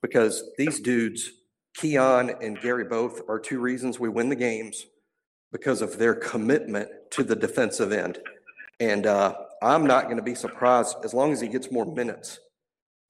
because 0.00 0.42
these 0.58 0.80
dudes, 0.80 1.30
Keon 1.76 2.32
and 2.42 2.60
Gary 2.60 2.84
both, 2.84 3.22
are 3.28 3.38
two 3.38 3.60
reasons 3.60 4.00
we 4.00 4.08
win 4.08 4.28
the 4.28 4.36
games 4.36 4.86
because 5.52 5.80
of 5.80 5.98
their 5.98 6.14
commitment 6.14 6.88
to 7.10 7.22
the 7.22 7.36
defensive 7.36 7.92
end. 7.92 8.18
And 8.80 9.06
uh, 9.06 9.34
I'm 9.62 9.86
not 9.86 10.04
going 10.04 10.16
to 10.16 10.22
be 10.22 10.34
surprised 10.34 10.96
as 11.04 11.14
long 11.14 11.32
as 11.32 11.40
he 11.40 11.46
gets 11.46 11.70
more 11.70 11.86
minutes 11.86 12.40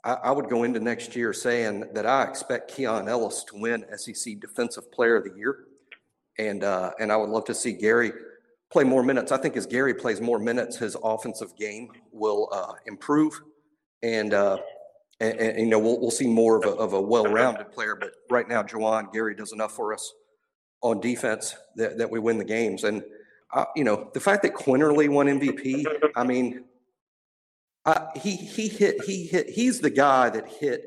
I, 0.04 0.32
would 0.32 0.49
go 0.49 0.64
into 0.64 0.80
next 0.80 1.14
year 1.14 1.32
saying 1.32 1.85
that 1.94 2.06
I 2.06 2.25
expect 2.25 2.73
Keon 2.73 3.09
Ellis 3.09 3.44
to 3.44 3.56
win 3.56 3.85
SEC 3.97 4.40
Defensive 4.40 4.90
Player 4.90 5.16
of 5.16 5.25
the 5.25 5.37
Year, 5.37 5.66
and 6.38 6.64
uh, 6.64 6.90
and 6.99 7.12
I 7.12 7.16
would 7.16 7.30
love 7.30 7.44
to 7.47 7.54
see 7.54 7.73
Gary 7.73 8.12
play 8.71 8.82
more 8.82 9.04
minutes. 9.04 9.30
I 9.30 9.37
think 9.37 9.56
as 9.56 9.66
Gary 9.66 9.94
plays 9.94 10.21
more 10.21 10.40
minutes, 10.40 10.76
his 10.76 10.97
offensive 11.04 11.56
game 11.56 11.88
will 12.11 12.49
uh, 12.52 12.73
improve, 12.87 13.40
and, 14.02 14.35
uh, 14.35 14.59
and, 15.21 15.38
and 15.38 15.61
you 15.61 15.66
know 15.66 15.78
we'll 15.78 16.00
we'll 16.00 16.11
see 16.11 16.26
more 16.26 16.56
of 16.56 16.64
a, 16.64 16.76
of 16.76 16.94
a 16.94 17.00
well-rounded 17.00 17.71
player. 17.71 17.94
But 17.94 18.12
right 18.28 18.49
now, 18.49 18.64
Juwan 18.64 19.12
Gary 19.12 19.37
does 19.37 19.52
enough 19.52 19.73
for 19.73 19.94
us 19.94 20.12
on 20.80 21.00
defense 21.00 21.54
that, 21.76 21.97
that 21.99 22.11
we 22.11 22.18
win 22.18 22.38
the 22.38 22.44
games. 22.44 22.82
And 22.82 23.04
uh, 23.52 23.66
you 23.76 23.85
know 23.85 24.11
the 24.14 24.21
fact 24.21 24.42
that 24.42 24.54
Quinerly 24.54 25.09
won 25.09 25.26
MVP, 25.26 25.85
I 26.16 26.25
mean 26.25 26.64
uh, 27.84 28.06
he 28.16 28.36
he 28.36 28.68
hit 28.68 29.02
he 29.04 29.26
hit 29.26 29.48
he's 29.50 29.80
the 29.80 29.90
guy 29.90 30.30
that 30.30 30.48
hit 30.48 30.84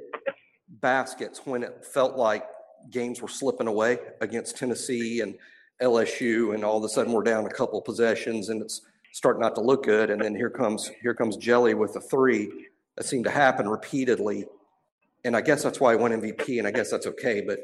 baskets 0.70 1.46
when 1.46 1.64
it 1.64 1.86
felt 1.86 2.16
like 2.16 2.46
games 2.90 3.22
were 3.22 3.28
slipping 3.28 3.68
away 3.68 4.00
against 4.22 4.58
Tennessee 4.58 5.22
and 5.22 5.36
LSU, 5.82 6.54
and 6.54 6.64
all 6.64 6.78
of 6.78 6.84
a 6.84 6.90
sudden 6.90 7.12
we're 7.12 7.24
down 7.24 7.46
a 7.46 7.50
couple 7.50 7.82
possessions 7.82 8.50
and 8.50 8.62
it's 8.62 8.82
starting 9.12 9.42
not 9.42 9.56
to 9.56 9.62
look 9.62 9.84
good. 9.84 10.10
And 10.10 10.22
then 10.22 10.36
here 10.36 10.50
comes 10.50 10.90
here 11.02 11.14
comes 11.14 11.38
Jelly 11.38 11.74
with 11.74 11.96
a 11.96 12.02
three 12.02 12.68
that 12.96 13.06
seemed 13.06 13.26
to 13.26 13.32
happen 13.32 13.68
repeatedly. 13.68 14.46
And 15.24 15.36
I 15.36 15.42
guess 15.42 15.64
that's 15.64 15.80
why 15.80 15.94
I 15.94 15.96
won 15.96 16.12
MVP, 16.12 16.60
and 16.60 16.68
I 16.68 16.72
guess 16.72 16.92
that's 16.92 17.08
okay. 17.08 17.42
But 17.42 17.60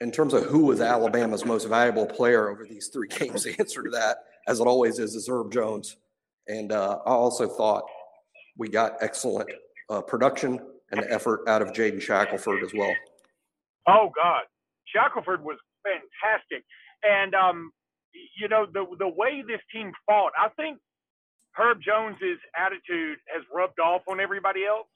in 0.00 0.10
terms 0.10 0.34
of 0.34 0.44
who 0.44 0.66
was 0.66 0.80
Alabama's 0.80 1.44
most 1.44 1.66
valuable 1.66 2.06
player 2.06 2.48
over 2.50 2.64
these 2.64 2.88
three 2.88 3.08
games, 3.18 3.44
the 3.44 3.56
answer 3.58 3.82
to 3.82 3.90
that, 3.90 4.18
as 4.46 4.60
it 4.60 4.66
always 4.66 4.98
is, 4.98 5.14
is 5.14 5.28
Herb 5.28 5.52
Jones. 5.52 5.96
And 6.48 6.72
uh, 6.72 6.98
I 7.06 7.10
also 7.10 7.48
thought 7.48 7.84
we 8.56 8.68
got 8.68 8.94
excellent 9.00 9.50
uh, 9.88 10.00
production 10.02 10.60
and 10.90 11.04
effort 11.08 11.40
out 11.48 11.62
of 11.62 11.72
Jaden 11.72 12.00
Shackelford 12.00 12.62
as 12.62 12.72
well. 12.74 12.94
Oh 13.88 14.10
God, 14.14 14.42
Shackelford 14.94 15.42
was 15.42 15.58
fantastic, 15.82 16.64
and 17.02 17.34
um, 17.34 17.72
you 18.38 18.48
know 18.48 18.66
the 18.66 18.84
the 18.98 19.08
way 19.08 19.42
this 19.46 19.60
team 19.72 19.92
fought. 20.06 20.32
I 20.38 20.48
think 20.50 20.78
Herb 21.52 21.78
Jones's 21.84 22.38
attitude 22.56 23.18
has 23.32 23.42
rubbed 23.52 23.80
off 23.80 24.02
on 24.08 24.20
everybody 24.20 24.64
else. 24.64 24.88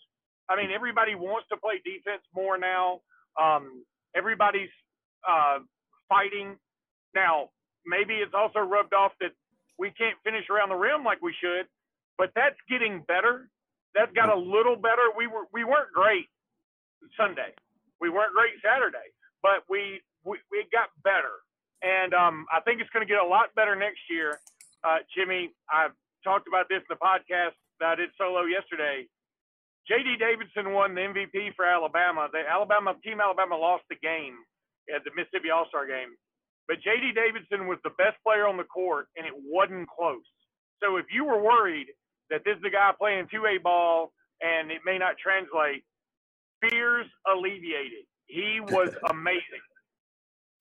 I 0.49 0.57
mean, 0.57 0.71
everybody 0.75 1.15
wants 1.15 1.49
to 1.51 1.57
play 1.57 1.81
defense 1.85 2.23
more 2.35 2.57
now. 2.57 3.01
Um, 3.41 3.85
everybody's 4.15 4.71
uh, 5.29 5.59
fighting 6.09 6.57
now. 7.15 7.51
Maybe 7.85 8.15
it's 8.15 8.35
also 8.35 8.61
rubbed 8.61 8.95
off 8.95 9.13
that 9.21 9.33
we 9.79 9.91
can't 9.91 10.17
finish 10.25 10.45
around 10.51 10.71
the 10.71 10.77
rim 10.77 11.05
like 11.05 11.21
we 11.21 11.35
should 11.41 11.67
but 12.19 12.31
that's 12.35 12.57
getting 12.69 13.03
better. 13.07 13.49
That 13.95 14.15
got 14.15 14.29
a 14.29 14.37
little 14.37 14.77
better. 14.77 15.13
We 15.17 15.27
were 15.27 15.49
we 15.53 15.65
weren't 15.65 15.93
great 15.93 16.29
Sunday. 17.17 17.55
We 18.01 18.11
weren't 18.11 18.33
great 18.35 18.61
Saturday, 18.61 19.09
but 19.43 19.65
we 19.69 20.01
we, 20.25 20.39
we 20.51 20.67
got 20.73 20.91
better. 21.05 21.33
And 21.83 22.13
um, 22.13 22.47
I 22.53 22.61
think 22.61 22.81
it's 22.81 22.91
going 22.91 23.07
to 23.07 23.11
get 23.11 23.23
a 23.23 23.27
lot 23.27 23.55
better 23.55 23.77
next 23.77 24.01
year. 24.11 24.41
Uh, 24.83 25.05
Jimmy, 25.15 25.53
I've 25.71 25.93
talked 26.25 26.49
about 26.49 26.69
this 26.69 26.83
in 26.83 26.91
the 26.91 27.01
podcast 27.01 27.57
that 27.81 27.89
I 27.89 27.95
did 27.95 28.11
solo 28.19 28.45
yesterday. 28.45 29.07
JD 29.87 30.19
Davison 30.19 30.75
won 30.75 30.95
the 30.95 31.07
MVP 31.07 31.55
for 31.55 31.65
Alabama. 31.65 32.29
The 32.33 32.43
Alabama 32.43 32.97
team 33.05 33.21
Alabama 33.21 33.57
lost 33.57 33.85
the 33.89 33.97
game 34.03 34.35
at 34.91 35.05
the 35.05 35.15
Mississippi 35.15 35.51
All 35.55 35.67
Star 35.69 35.87
game, 35.87 36.19
but 36.67 36.83
JD 36.83 37.15
Davison 37.15 37.71
was 37.71 37.79
the 37.85 37.95
best 37.95 38.19
player 38.27 38.47
on 38.47 38.57
the 38.57 38.67
court, 38.67 39.07
and 39.17 39.27
it 39.27 39.35
wasn't 39.37 39.87
close. 39.87 40.27
So 40.83 40.97
if 40.97 41.07
you 41.15 41.25
were 41.25 41.41
worried 41.41 41.87
that 42.31 42.43
this 42.45 42.57
is 42.57 42.63
the 42.63 42.71
guy 42.71 42.91
playing 42.99 43.27
2A 43.27 43.63
ball 43.63 44.13
and 44.41 44.71
it 44.71 44.81
may 44.85 44.99
not 44.99 45.17
translate. 45.19 45.85
Fears 46.61 47.07
alleviated. 47.31 48.05
He 48.27 48.61
was 48.61 48.91
amazing. 49.11 49.63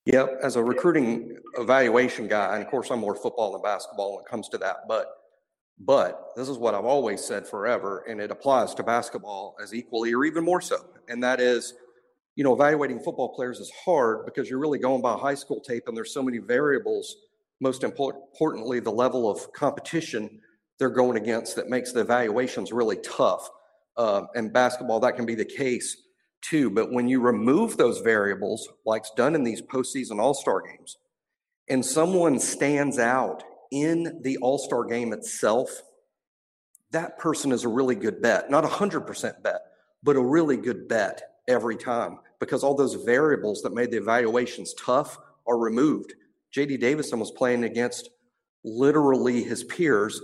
Yep, 0.05 0.39
as 0.43 0.55
a 0.55 0.63
recruiting 0.63 1.35
evaluation 1.57 2.27
guy, 2.27 2.53
and 2.53 2.63
of 2.63 2.69
course 2.69 2.91
I'm 2.91 2.99
more 2.99 3.15
football 3.15 3.53
than 3.53 3.61
basketball 3.63 4.15
when 4.15 4.23
it 4.23 4.29
comes 4.29 4.49
to 4.49 4.57
that, 4.59 4.87
but 4.87 5.07
but 5.79 6.31
this 6.37 6.47
is 6.47 6.57
what 6.57 6.73
I've 6.73 6.85
always 6.85 7.21
said 7.21 7.45
forever, 7.45 8.05
and 8.07 8.21
it 8.21 8.31
applies 8.31 8.73
to 8.75 8.83
basketball 8.83 9.55
as 9.61 9.73
equally 9.73 10.13
or 10.13 10.23
even 10.23 10.45
more 10.45 10.61
so. 10.61 10.77
And 11.09 11.21
that 11.23 11.41
is, 11.41 11.73
you 12.35 12.43
know, 12.43 12.53
evaluating 12.53 12.99
football 12.99 13.35
players 13.35 13.59
is 13.59 13.71
hard 13.83 14.25
because 14.25 14.49
you're 14.49 14.59
really 14.59 14.79
going 14.79 15.01
by 15.01 15.17
high 15.17 15.35
school 15.35 15.59
tape 15.59 15.87
and 15.87 15.97
there's 15.97 16.13
so 16.13 16.23
many 16.23 16.37
variables. 16.37 17.17
Most 17.59 17.83
importantly, 17.83 18.79
the 18.79 18.91
level 18.91 19.29
of 19.29 19.51
competition 19.51 20.39
they're 20.79 20.89
going 20.89 21.17
against 21.17 21.55
that 21.55 21.69
makes 21.69 21.91
the 21.91 22.01
evaluations 22.01 22.71
really 22.71 22.97
tough. 22.97 23.49
Uh, 23.97 24.23
and 24.35 24.51
basketball, 24.51 24.99
that 24.99 25.15
can 25.15 25.25
be 25.25 25.35
the 25.35 25.45
case 25.45 25.95
too. 26.41 26.69
But 26.69 26.91
when 26.91 27.07
you 27.07 27.21
remove 27.21 27.77
those 27.77 27.99
variables, 27.99 28.67
like's 28.85 29.11
done 29.15 29.35
in 29.35 29.43
these 29.43 29.61
postseason 29.61 30.19
All 30.19 30.33
Star 30.33 30.61
games, 30.61 30.97
and 31.69 31.85
someone 31.85 32.39
stands 32.39 32.99
out 32.99 33.43
in 33.71 34.21
the 34.21 34.37
All 34.37 34.57
Star 34.57 34.83
game 34.83 35.13
itself, 35.13 35.81
that 36.91 37.17
person 37.17 37.51
is 37.51 37.63
a 37.63 37.69
really 37.69 37.95
good 37.95 38.21
bet. 38.21 38.49
Not 38.49 38.65
a 38.65 38.67
100% 38.67 39.43
bet, 39.43 39.61
but 40.03 40.15
a 40.15 40.21
really 40.21 40.57
good 40.57 40.87
bet 40.87 41.21
every 41.47 41.77
time 41.77 42.19
because 42.39 42.63
all 42.63 42.75
those 42.75 42.95
variables 42.95 43.61
that 43.61 43.73
made 43.73 43.91
the 43.91 43.97
evaluations 43.97 44.73
tough 44.73 45.17
are 45.47 45.57
removed. 45.57 46.13
JD 46.55 46.79
Davison 46.79 47.19
was 47.19 47.31
playing 47.31 47.63
against 47.63 48.09
literally 48.65 49.43
his 49.43 49.63
peers, 49.63 50.19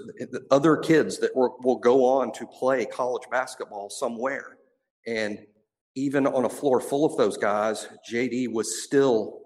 other 0.49 0.75
kids 0.75 1.19
that 1.19 1.33
will, 1.35 1.55
will 1.61 1.77
go 1.77 2.03
on 2.03 2.31
to 2.33 2.47
play 2.47 2.85
college 2.85 3.23
basketball 3.29 3.89
somewhere. 3.89 4.57
And 5.05 5.39
even 5.95 6.25
on 6.25 6.45
a 6.45 6.49
floor 6.49 6.81
full 6.81 7.05
of 7.05 7.15
those 7.17 7.37
guys, 7.37 7.87
JD 8.11 8.51
was 8.51 8.83
still 8.83 9.41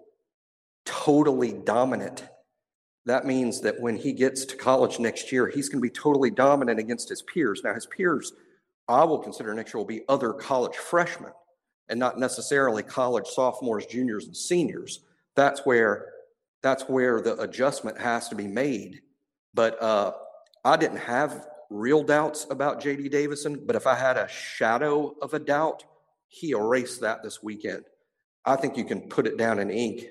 totally 0.86 1.52
dominant. 1.52 2.24
That 3.04 3.26
means 3.26 3.60
that 3.60 3.78
when 3.78 3.96
he 3.96 4.12
gets 4.12 4.46
to 4.46 4.56
college 4.56 4.98
next 4.98 5.30
year, 5.30 5.46
he's 5.46 5.68
going 5.68 5.80
to 5.80 5.86
be 5.86 5.90
totally 5.90 6.30
dominant 6.30 6.80
against 6.80 7.10
his 7.10 7.22
peers. 7.22 7.60
Now, 7.62 7.74
his 7.74 7.86
peers, 7.86 8.32
I 8.88 9.04
will 9.04 9.18
consider 9.18 9.52
next 9.52 9.74
year 9.74 9.78
will 9.78 9.84
be 9.84 10.04
other 10.08 10.32
college 10.32 10.76
freshmen 10.76 11.32
and 11.88 12.00
not 12.00 12.18
necessarily 12.18 12.82
college 12.82 13.26
sophomores, 13.26 13.86
juniors, 13.86 14.24
and 14.24 14.36
seniors. 14.36 15.00
That's 15.34 15.66
where 15.66 16.06
that's 16.66 16.88
where 16.88 17.20
the 17.20 17.40
adjustment 17.40 17.98
has 17.98 18.28
to 18.28 18.34
be 18.34 18.48
made. 18.48 19.00
But 19.54 19.80
uh, 19.80 20.12
I 20.64 20.76
didn't 20.76 20.98
have 20.98 21.46
real 21.70 22.02
doubts 22.02 22.46
about 22.50 22.82
JD 22.82 23.10
Davison, 23.10 23.62
but 23.64 23.76
if 23.76 23.86
I 23.86 23.94
had 23.94 24.16
a 24.16 24.28
shadow 24.28 25.14
of 25.22 25.32
a 25.32 25.38
doubt, 25.38 25.84
he 26.28 26.50
erased 26.50 27.00
that 27.02 27.22
this 27.22 27.42
weekend. 27.42 27.84
I 28.44 28.56
think 28.56 28.76
you 28.76 28.84
can 28.84 29.02
put 29.08 29.26
it 29.26 29.38
down 29.38 29.60
in 29.60 29.70
ink. 29.70 30.06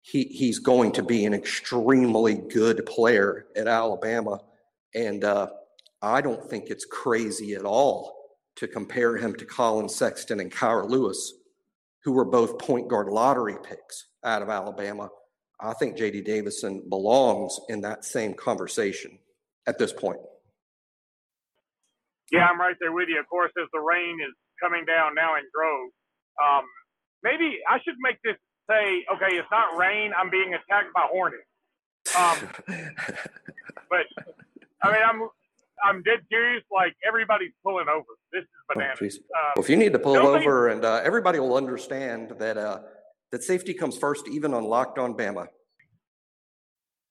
He, 0.00 0.24
he's 0.24 0.60
going 0.60 0.92
to 0.92 1.02
be 1.02 1.24
an 1.26 1.34
extremely 1.34 2.34
good 2.34 2.86
player 2.86 3.46
at 3.56 3.68
Alabama. 3.68 4.40
And 4.94 5.24
uh, 5.24 5.48
I 6.00 6.20
don't 6.20 6.48
think 6.48 6.70
it's 6.70 6.84
crazy 6.84 7.54
at 7.54 7.64
all 7.64 8.22
to 8.56 8.68
compare 8.68 9.16
him 9.16 9.34
to 9.36 9.44
Collin 9.44 9.88
Sexton 9.88 10.40
and 10.40 10.50
Kira 10.50 10.88
Lewis, 10.88 11.32
who 12.04 12.12
were 12.12 12.24
both 12.24 12.58
point 12.58 12.88
guard 12.88 13.08
lottery 13.08 13.56
picks 13.62 14.06
out 14.24 14.42
of 14.42 14.48
Alabama. 14.48 15.08
I 15.62 15.74
think 15.74 15.96
JD 15.96 16.24
Davison 16.24 16.82
belongs 16.88 17.58
in 17.68 17.82
that 17.82 18.04
same 18.04 18.34
conversation 18.34 19.18
at 19.66 19.78
this 19.78 19.92
point. 19.92 20.18
Yeah, 22.32 22.46
I'm 22.46 22.58
right 22.58 22.74
there 22.80 22.92
with 22.92 23.08
you. 23.08 23.20
Of 23.20 23.28
course, 23.28 23.52
as 23.60 23.68
the 23.72 23.80
rain 23.80 24.18
is 24.26 24.34
coming 24.60 24.84
down 24.84 25.14
now 25.14 25.36
in 25.36 25.42
Grove, 25.54 25.90
um, 26.42 26.64
maybe 27.22 27.58
I 27.68 27.78
should 27.84 27.94
make 28.00 28.16
this 28.24 28.36
say, 28.68 29.04
okay, 29.14 29.36
it's 29.36 29.48
not 29.50 29.76
rain. 29.76 30.12
I'm 30.18 30.30
being 30.30 30.54
attacked 30.54 30.92
by 30.94 31.06
hornets. 31.10 31.44
Um, 32.18 32.48
but 33.90 34.06
I 34.82 34.92
mean, 34.92 35.02
I'm 35.06 35.28
I'm 35.84 36.02
dead 36.02 36.20
serious. 36.30 36.64
Like 36.72 36.94
everybody's 37.06 37.52
pulling 37.64 37.86
over. 37.88 38.06
This 38.32 38.42
is 38.42 38.48
oh, 38.70 38.74
bananas. 38.74 39.18
Oh, 39.20 39.52
well, 39.56 39.64
if 39.64 39.70
you 39.70 39.76
need 39.76 39.92
to 39.92 39.98
pull 39.98 40.16
over, 40.16 40.68
and 40.68 40.84
uh, 40.84 41.00
everybody 41.04 41.38
will 41.38 41.56
understand 41.56 42.30
that 42.38 42.56
uh, 42.56 42.80
that 43.32 43.42
safety 43.42 43.74
comes 43.74 43.96
first, 43.98 44.28
even 44.28 44.54
on 44.54 44.64
Locked 44.64 44.98
On 44.98 45.14
Bama. 45.14 45.48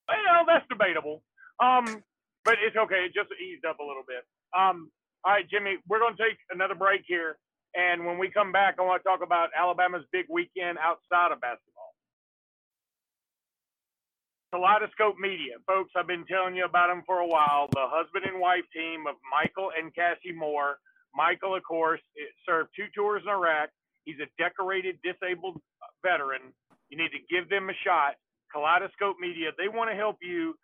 Well, 0.08 0.46
that's 0.48 0.66
debatable. 0.70 1.24
Um, 1.62 2.04
but 2.46 2.56
it's 2.66 2.75
okay. 2.75 3.06
It 3.06 3.13
just 3.13 3.30
eased 3.42 3.66
up 3.66 3.80
a 3.80 3.84
little 3.84 4.04
bit. 4.08 4.25
Um, 4.58 4.90
all 5.24 5.34
right, 5.34 5.46
Jimmy, 5.50 5.78
we're 5.88 6.00
going 6.00 6.16
to 6.16 6.24
take 6.24 6.38
another 6.51 6.75
break 6.75 7.01
here. 7.06 7.38
And 7.75 8.06
when 8.06 8.18
we 8.18 8.30
come 8.30 8.51
back, 8.51 8.75
I 8.80 8.82
want 8.82 9.01
to 9.04 9.08
talk 9.08 9.22
about 9.24 9.50
Alabama's 9.58 10.04
big 10.12 10.25
weekend 10.30 10.78
outside 10.78 11.32
of 11.32 11.40
basketball. 11.42 11.94
Kaleidoscope 14.51 15.18
Media. 15.18 15.56
Folks, 15.66 15.92
I've 15.96 16.08
been 16.08 16.25
telling 16.25 16.56
you 16.56 16.66
about 16.66 16.88
them 16.88 17.04
for 17.06 17.20
a 17.20 17.28
while. 17.28 17.70
The 17.72 17.88
husband 17.88 18.25
and 18.25 18.42
wife 18.42 18.66
team 18.75 19.08
of 19.08 19.16
Michael 19.32 19.72
and 19.78 19.94
Cassie 19.96 20.36
Moore. 20.36 20.78
Michael, 21.16 21.56
of 21.56 21.63
course, 21.63 22.01
served 22.46 22.70
two 22.75 22.88
tours 22.94 23.22
in 23.24 23.30
Iraq. 23.30 23.70
He's 24.05 24.20
a 24.22 24.29
decorated 24.41 25.00
disabled 25.03 25.58
uh, 25.81 25.88
veteran. 26.03 26.53
You 26.89 26.98
need 26.98 27.12
to 27.12 27.24
give 27.29 27.50
them 27.50 27.70
a 27.70 27.77
shot. 27.86 28.15
Kaleidoscope 28.53 29.17
Media, 29.22 29.51
they 29.58 29.67
want 29.70 29.89
to 29.91 29.98
help 29.98 30.17
you 30.22 30.55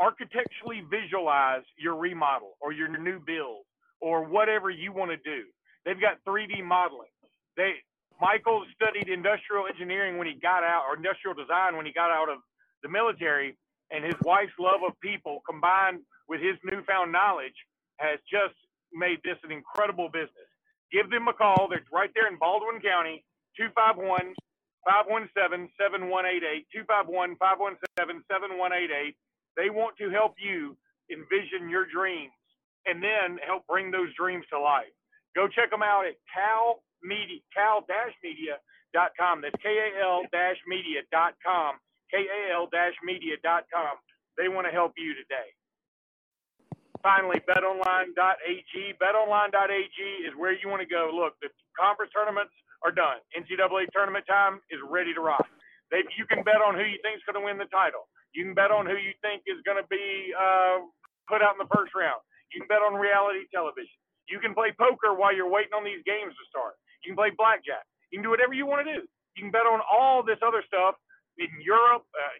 architecturally 0.00 0.82
visualize 0.90 1.62
your 1.78 1.96
remodel 1.96 2.56
or 2.60 2.72
your 2.72 2.88
new 2.88 3.20
build 3.20 3.64
or 4.02 4.24
whatever 4.26 4.70
you 4.70 4.92
want 4.92 5.12
to 5.12 5.18
do. 5.18 5.46
They've 5.86 6.00
got 6.00 6.18
3D 6.28 6.64
modeling. 6.64 7.12
They 7.56 7.74
Michael 8.22 8.64
studied 8.76 9.10
industrial 9.10 9.66
engineering 9.68 10.18
when 10.18 10.28
he 10.28 10.34
got 10.40 10.64
out, 10.64 10.84
or 10.88 10.96
industrial 10.96 11.34
design 11.34 11.76
when 11.76 11.86
he 11.86 11.92
got 11.92 12.10
out 12.10 12.30
of 12.30 12.38
the 12.82 12.88
military, 12.88 13.58
and 13.92 14.04
his 14.04 14.14
wife's 14.24 14.54
love 14.60 14.80
of 14.86 14.94
people 15.02 15.42
combined 15.48 16.00
with 16.30 16.40
his 16.40 16.56
newfound 16.64 17.12
knowledge 17.12 17.56
has 17.98 18.20
just 18.30 18.54
made 18.94 19.18
this 19.24 19.38
an 19.44 19.52
incredible 19.52 20.08
business. 20.08 20.49
Give 20.92 21.08
them 21.10 21.28
a 21.28 21.32
call. 21.32 21.68
They're 21.70 21.82
right 21.92 22.10
there 22.14 22.28
in 22.28 22.36
Baldwin 22.38 22.80
County, 22.82 23.24
251 23.56 24.34
517 24.84 25.70
7188. 25.78 26.66
251 26.72 27.36
517 27.36 28.24
7188. 28.30 29.16
They 29.56 29.70
want 29.70 29.96
to 29.98 30.10
help 30.10 30.34
you 30.38 30.76
envision 31.10 31.68
your 31.68 31.86
dreams 31.86 32.32
and 32.86 33.02
then 33.02 33.38
help 33.44 33.66
bring 33.66 33.90
those 33.90 34.14
dreams 34.16 34.46
to 34.50 34.58
life. 34.58 34.88
Go 35.36 35.46
check 35.48 35.70
them 35.70 35.82
out 35.82 36.06
at 36.06 36.14
Kal 36.32 36.82
Media, 37.02 37.40
kal-media.com. 37.54 39.42
That's 39.42 39.56
K-A-L-media.com. 39.62 41.74
K-A-L-media.com. 42.10 43.96
They 44.36 44.48
want 44.48 44.66
to 44.66 44.72
help 44.72 44.94
you 44.96 45.14
today. 45.14 45.54
Finally, 47.02 47.40
betonline.ag. 47.48 48.74
Betonline.ag 48.98 49.98
is 50.26 50.34
where 50.36 50.52
you 50.52 50.68
want 50.68 50.82
to 50.82 50.88
go. 50.90 51.10
Look, 51.14 51.38
the 51.42 51.48
conference 51.78 52.12
tournaments 52.12 52.52
are 52.84 52.92
done. 52.92 53.22
NCAA 53.36 53.88
tournament 53.94 54.26
time 54.26 54.60
is 54.70 54.80
ready 54.88 55.14
to 55.14 55.22
rock. 55.22 55.46
They, 55.90 56.02
you 56.18 56.26
can 56.26 56.42
bet 56.44 56.60
on 56.60 56.74
who 56.74 56.84
you 56.84 56.98
think 57.02 57.22
is 57.22 57.26
going 57.26 57.40
to 57.40 57.46
win 57.46 57.58
the 57.58 57.70
title. 57.70 58.10
You 58.34 58.44
can 58.44 58.54
bet 58.54 58.70
on 58.74 58.86
who 58.86 58.98
you 58.98 59.14
think 59.22 59.44
is 59.46 59.62
going 59.64 59.78
to 59.80 59.88
be 59.88 60.34
uh, 60.36 60.84
put 61.30 61.42
out 61.42 61.56
in 61.56 61.62
the 61.62 61.70
first 61.72 61.94
round. 61.96 62.20
You 62.52 62.62
can 62.62 62.68
bet 62.68 62.82
on 62.84 62.98
reality 62.98 63.46
television. 63.54 63.94
You 64.28 64.40
can 64.42 64.54
play 64.54 64.74
poker 64.76 65.14
while 65.16 65.32
you're 65.34 65.50
waiting 65.50 65.74
on 65.74 65.84
these 65.86 66.02
games 66.04 66.34
to 66.34 66.44
start. 66.50 66.76
You 67.04 67.14
can 67.14 67.18
play 67.18 67.32
blackjack. 67.34 67.86
You 68.12 68.20
can 68.20 68.24
do 68.26 68.30
whatever 68.34 68.54
you 68.54 68.66
want 68.66 68.84
to 68.86 68.88
do. 68.90 69.02
You 69.38 69.40
can 69.48 69.52
bet 69.54 69.64
on 69.70 69.80
all 69.86 70.22
this 70.26 70.38
other 70.44 70.62
stuff 70.66 70.96
in 71.38 71.48
Europe, 71.64 72.04
uh, 72.14 72.36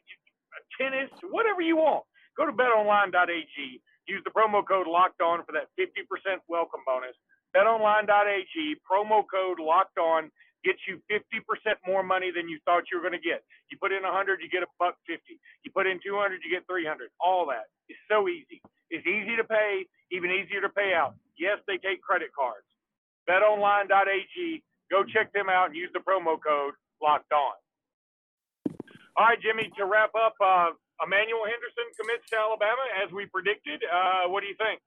tennis, 0.78 1.10
whatever 1.30 1.62
you 1.62 1.76
want. 1.78 2.04
Go 2.36 2.46
to 2.46 2.52
betonline.ag. 2.52 3.80
Use 4.10 4.22
the 4.26 4.34
promo 4.34 4.66
code 4.66 4.90
locked 4.90 5.22
on 5.22 5.46
for 5.46 5.54
that 5.54 5.70
50% 5.78 6.02
welcome 6.50 6.82
bonus. 6.82 7.14
BetOnline.ag, 7.54 8.54
promo 8.82 9.22
code 9.22 9.62
locked 9.62 9.98
on 9.98 10.30
gets 10.64 10.82
you 10.90 10.98
50% 11.06 11.46
more 11.86 12.02
money 12.02 12.30
than 12.34 12.48
you 12.48 12.58
thought 12.66 12.90
you 12.90 12.98
were 12.98 13.06
going 13.06 13.16
to 13.16 13.22
get. 13.22 13.46
You 13.70 13.78
put 13.78 13.92
in 13.92 14.02
100, 14.02 14.42
you 14.42 14.50
get 14.50 14.66
a 14.66 14.70
buck 14.78 14.98
50. 15.06 15.22
You 15.62 15.70
put 15.70 15.86
in 15.86 16.00
200, 16.02 16.42
you 16.42 16.50
get 16.50 16.66
300. 16.66 17.08
All 17.22 17.46
that 17.54 17.70
is 17.88 17.96
so 18.10 18.26
easy. 18.28 18.60
It's 18.90 19.06
easy 19.06 19.38
to 19.38 19.44
pay, 19.44 19.86
even 20.10 20.30
easier 20.34 20.60
to 20.60 20.68
pay 20.68 20.92
out. 20.92 21.14
Yes, 21.38 21.62
they 21.70 21.78
take 21.78 22.02
credit 22.02 22.34
cards. 22.34 22.66
BetOnline.ag. 23.30 24.62
Go 24.90 25.04
check 25.06 25.32
them 25.32 25.48
out 25.48 25.70
and 25.70 25.76
use 25.76 25.90
the 25.94 26.02
promo 26.02 26.36
code 26.42 26.74
Locked 27.00 27.32
On. 27.32 27.54
All 29.16 29.26
right, 29.26 29.38
Jimmy. 29.40 29.70
To 29.78 29.86
wrap 29.86 30.10
up, 30.18 30.34
uh, 30.42 30.70
Emmanuel 31.04 31.44
Henderson 31.44 31.84
commits 31.98 32.28
to 32.30 32.36
Alabama 32.36 32.82
as 33.04 33.12
we 33.12 33.26
predicted. 33.26 33.82
Uh, 33.84 34.28
what 34.28 34.42
do 34.42 34.46
you 34.46 34.56
think? 34.56 34.80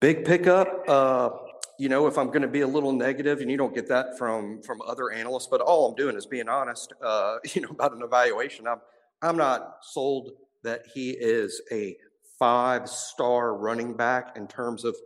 Big 0.00 0.24
pickup. 0.24 0.88
Uh, 0.88 1.30
you 1.78 1.88
know, 1.88 2.06
if 2.06 2.18
I'm 2.18 2.28
going 2.28 2.42
to 2.42 2.48
be 2.48 2.60
a 2.60 2.66
little 2.66 2.92
negative, 2.92 3.40
and 3.40 3.50
you 3.50 3.56
don't 3.56 3.74
get 3.74 3.88
that 3.88 4.16
from 4.18 4.62
from 4.62 4.80
other 4.82 5.10
analysts, 5.10 5.48
but 5.48 5.60
all 5.60 5.88
I'm 5.88 5.96
doing 5.96 6.16
is 6.16 6.26
being 6.26 6.48
honest. 6.48 6.92
Uh, 7.02 7.38
you 7.54 7.62
know, 7.62 7.70
about 7.70 7.94
an 7.94 8.02
evaluation. 8.02 8.66
I'm 8.66 8.80
I'm 9.22 9.36
not 9.36 9.78
sold 9.82 10.32
that 10.62 10.82
he 10.94 11.10
is 11.10 11.62
a 11.70 11.96
five 12.38 12.88
star 12.88 13.54
running 13.54 13.94
back 13.94 14.36
in 14.36 14.46
terms 14.46 14.84
of, 14.84 14.96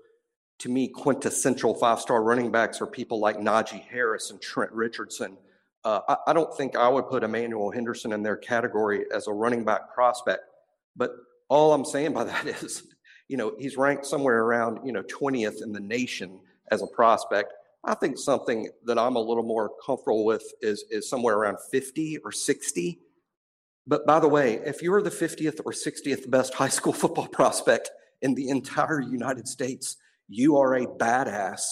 to 0.58 0.68
me, 0.68 0.88
quintessential 0.88 1.74
five 1.74 2.00
star 2.00 2.22
running 2.22 2.50
backs 2.50 2.80
are 2.80 2.86
people 2.86 3.20
like 3.20 3.36
Najee 3.36 3.86
Harris 3.86 4.30
and 4.30 4.40
Trent 4.40 4.72
Richardson. 4.72 5.36
Uh, 5.84 6.00
I, 6.08 6.16
I, 6.28 6.32
don't 6.32 6.54
think 6.56 6.76
I 6.76 6.88
would 6.88 7.08
put 7.08 7.22
Emmanuel 7.22 7.70
Henderson 7.70 8.12
in 8.12 8.22
their 8.22 8.36
category 8.36 9.04
as 9.14 9.26
a 9.26 9.32
running 9.32 9.64
back 9.64 9.94
prospect. 9.94 10.42
But 10.96 11.12
all 11.48 11.72
I'm 11.72 11.84
saying 11.84 12.12
by 12.12 12.24
that 12.24 12.46
is, 12.46 12.82
you 13.28 13.36
know, 13.36 13.54
he's 13.58 13.76
ranked 13.76 14.06
somewhere 14.06 14.42
around, 14.42 14.80
you 14.84 14.92
know, 14.92 15.02
20th 15.04 15.62
in 15.62 15.72
the 15.72 15.80
nation 15.80 16.40
as 16.70 16.82
a 16.82 16.86
prospect. 16.86 17.52
I 17.84 17.94
think 17.94 18.18
something 18.18 18.68
that 18.84 18.98
I'm 18.98 19.16
a 19.16 19.20
little 19.20 19.44
more 19.44 19.70
comfortable 19.84 20.24
with 20.24 20.42
is, 20.60 20.84
is 20.90 21.08
somewhere 21.08 21.36
around 21.36 21.58
50 21.70 22.18
or 22.18 22.32
60 22.32 22.98
but 23.88 24.04
by 24.04 24.20
the 24.20 24.28
way, 24.28 24.60
if 24.66 24.82
you're 24.82 25.00
the 25.00 25.10
50th 25.10 25.60
or 25.64 25.72
60th 25.72 26.30
best 26.30 26.52
high 26.62 26.68
school 26.68 26.92
football 26.92 27.26
prospect 27.26 27.90
in 28.20 28.34
the 28.34 28.50
entire 28.50 29.00
United 29.00 29.48
States, 29.48 29.96
you 30.28 30.58
are 30.58 30.74
a 30.74 30.86
badass. 30.86 31.62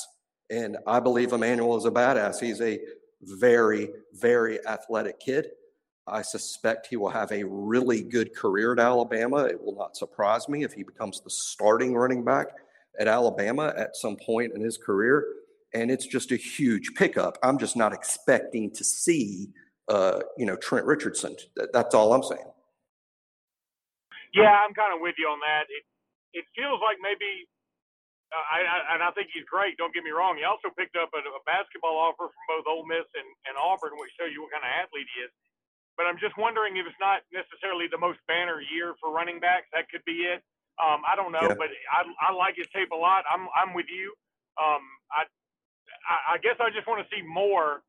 And 0.50 0.78
I 0.86 1.00
believe 1.00 1.32
Emmanuel 1.32 1.76
is 1.76 1.84
a 1.84 1.90
badass. 1.90 2.40
He's 2.40 2.60
a 2.62 2.80
very, 3.22 3.90
very 4.12 4.64
athletic 4.66 5.20
kid. 5.20 5.48
I 6.06 6.22
suspect 6.22 6.86
he 6.86 6.96
will 6.96 7.10
have 7.10 7.32
a 7.32 7.44
really 7.44 8.02
good 8.02 8.34
career 8.34 8.72
at 8.72 8.78
Alabama. 8.78 9.44
It 9.44 9.60
will 9.60 9.74
not 9.74 9.96
surprise 9.96 10.48
me 10.48 10.62
if 10.62 10.72
he 10.72 10.82
becomes 10.84 11.20
the 11.20 11.30
starting 11.30 11.94
running 11.94 12.24
back 12.24 12.46
at 13.00 13.08
Alabama 13.08 13.74
at 13.76 13.96
some 13.96 14.16
point 14.16 14.52
in 14.54 14.60
his 14.60 14.78
career. 14.78 15.24
And 15.74 15.90
it's 15.90 16.06
just 16.06 16.30
a 16.30 16.36
huge 16.36 16.94
pickup. 16.94 17.38
I'm 17.42 17.58
just 17.58 17.76
not 17.76 17.92
expecting 17.92 18.70
to 18.72 18.84
see 18.84 19.48
uh, 19.88 20.20
you 20.36 20.46
know, 20.46 20.56
Trent 20.56 20.86
Richardson. 20.86 21.36
That's 21.72 21.94
all 21.94 22.12
I'm 22.12 22.22
saying. 22.22 22.50
Yeah, 24.34 24.52
I'm 24.52 24.74
kind 24.74 24.92
of 24.92 25.00
with 25.00 25.14
you 25.18 25.26
on 25.28 25.38
that. 25.40 25.64
It 25.70 25.84
it 26.36 26.44
feels 26.52 26.80
like 26.84 26.98
maybe, 27.00 27.48
I, 28.34 28.58
I, 28.66 28.78
and 28.98 29.00
I 29.06 29.10
think 29.14 29.30
he's 29.30 29.46
great. 29.46 29.78
Don't 29.78 29.94
get 29.94 30.02
me 30.02 30.10
wrong. 30.10 30.34
He 30.34 30.42
also 30.42 30.68
picked 30.74 30.98
up 30.98 31.14
a, 31.14 31.22
a 31.22 31.42
basketball 31.46 31.94
offer 31.94 32.26
from 32.26 32.44
both 32.50 32.66
Ole 32.66 32.86
Miss 32.86 33.06
and, 33.14 33.28
and 33.46 33.54
Auburn, 33.54 33.94
which 34.02 34.10
show 34.18 34.26
you 34.26 34.42
what 34.42 34.50
kind 34.50 34.66
of 34.66 34.72
athlete 34.82 35.06
he 35.14 35.22
is. 35.22 35.32
But 35.94 36.10
I'm 36.10 36.18
just 36.18 36.36
wondering 36.36 36.76
if 36.76 36.84
it's 36.84 37.00
not 37.00 37.24
necessarily 37.32 37.86
the 37.88 37.96
most 37.96 38.18
banner 38.28 38.60
year 38.60 38.98
for 39.00 39.14
running 39.14 39.40
backs. 39.40 39.70
That 39.72 39.88
could 39.88 40.04
be 40.04 40.28
it. 40.28 40.42
Um, 40.76 41.00
I 41.08 41.16
don't 41.16 41.32
know, 41.32 41.48
yeah. 41.48 41.56
but 41.56 41.72
I, 41.88 42.04
I 42.20 42.36
like 42.36 42.60
his 42.60 42.68
tape 42.68 42.92
a 42.92 42.98
lot. 42.98 43.24
I'm 43.24 43.48
I'm 43.56 43.72
with 43.72 43.88
you. 43.88 44.12
Um, 44.60 44.84
I 45.08 45.24
I 46.04 46.36
guess 46.44 46.60
I 46.60 46.68
just 46.68 46.84
want 46.84 47.00
to 47.00 47.08
see 47.08 47.24
more 47.24 47.80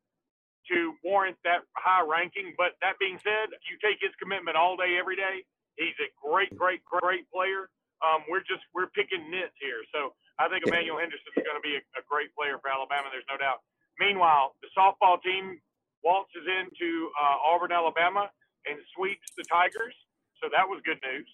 to 0.72 0.94
warrant 1.04 1.36
that 1.44 1.68
high 1.76 2.04
ranking. 2.04 2.54
But 2.56 2.80
that 2.80 2.96
being 2.96 3.20
said, 3.20 3.52
you 3.68 3.76
take 3.84 4.00
his 4.00 4.12
commitment 4.16 4.56
all 4.56 4.76
day, 4.76 4.96
every 4.96 5.16
day. 5.16 5.44
He's 5.76 5.96
a 6.00 6.08
great, 6.16 6.50
great, 6.56 6.80
great 6.84 7.28
player. 7.30 7.68
Um, 8.02 8.22
we're 8.30 8.46
just 8.46 8.62
we're 8.74 8.90
picking 8.94 9.30
nits 9.30 9.54
here. 9.58 9.82
So 9.94 10.14
I 10.38 10.48
think 10.48 10.66
Emmanuel 10.66 10.98
Henderson 10.98 11.30
is 11.34 11.42
going 11.42 11.58
to 11.58 11.64
be 11.64 11.76
a, 11.76 11.82
a 11.98 12.02
great 12.06 12.30
player 12.34 12.58
for 12.62 12.70
Alabama. 12.70 13.10
There's 13.10 13.26
no 13.26 13.38
doubt. 13.38 13.62
Meanwhile, 13.98 14.54
the 14.62 14.70
softball 14.74 15.18
team 15.22 15.58
waltzes 16.04 16.46
into 16.46 17.10
uh, 17.18 17.36
Auburn, 17.42 17.72
Alabama, 17.72 18.30
and 18.66 18.78
sweeps 18.94 19.34
the 19.36 19.44
Tigers. 19.50 19.94
So 20.42 20.48
that 20.54 20.68
was 20.68 20.80
good 20.84 20.98
news. 21.02 21.26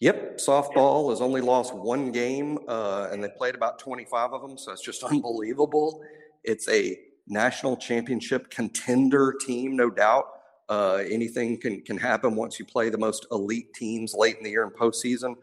Yep, 0.00 0.38
softball 0.38 1.10
has 1.10 1.20
only 1.20 1.40
lost 1.40 1.72
one 1.72 2.10
game, 2.10 2.58
uh, 2.68 3.08
and 3.12 3.22
they 3.22 3.28
played 3.28 3.54
about 3.54 3.78
25 3.78 4.32
of 4.32 4.42
them, 4.42 4.58
so 4.58 4.72
it's 4.72 4.82
just 4.82 5.02
unbelievable. 5.10 6.02
It's 6.42 6.68
a 6.68 6.98
national 7.26 7.76
championship 7.76 8.50
contender 8.50 9.34
team, 9.46 9.76
no 9.76 9.90
doubt. 9.90 10.26
Uh, 10.68 11.02
anything 11.10 11.60
can 11.60 11.82
can 11.82 11.98
happen 11.98 12.34
once 12.34 12.58
you 12.58 12.64
play 12.64 12.88
the 12.88 12.98
most 12.98 13.26
elite 13.30 13.72
teams 13.74 14.14
late 14.14 14.38
in 14.38 14.44
the 14.44 14.50
year 14.50 14.64
and 14.64 14.72
postseason. 14.72 15.34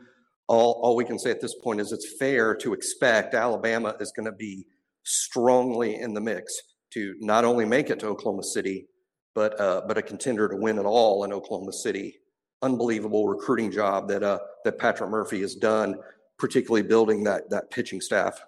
All 0.48 0.80
all 0.82 0.96
we 0.96 1.06
can 1.06 1.20
say 1.20 1.32
at 1.32 1.42
this 1.42 1.56
point 1.56 1.80
is 1.80 1.92
it's 1.92 2.18
fair 2.18 2.56
to 2.56 2.74
expect 2.74 3.36
Alabama 3.36 3.96
is 4.00 4.12
going 4.12 4.26
to 4.26 4.32
be 4.32 4.66
strongly 5.04 5.96
in 5.96 6.14
the 6.14 6.22
mix 6.22 6.60
to 6.92 7.16
not 7.20 7.46
only 7.46 7.66
make 7.66 7.90
it 7.90 8.00
to 8.00 8.08
Oklahoma 8.08 8.44
City, 8.44 8.88
but 9.36 9.60
uh, 9.60 9.82
but 9.88 9.98
a 9.98 10.02
contender 10.02 10.48
to 10.50 10.56
win 10.56 10.78
it 10.78 10.86
all 10.86 11.24
in 11.24 11.34
Oklahoma 11.34 11.74
City. 11.74 12.18
Unbelievable 12.64 13.28
recruiting 13.28 13.72
job 13.72 14.08
that 14.08 14.24
uh, 14.24 14.40
that 14.66 14.78
Patrick 14.78 15.10
Murphy 15.10 15.42
has 15.42 15.56
done, 15.56 15.98
particularly 16.38 16.84
building 16.84 17.24
that 17.24 17.50
that 17.50 17.70
pitching 17.72 18.02
staff. 18.02 18.42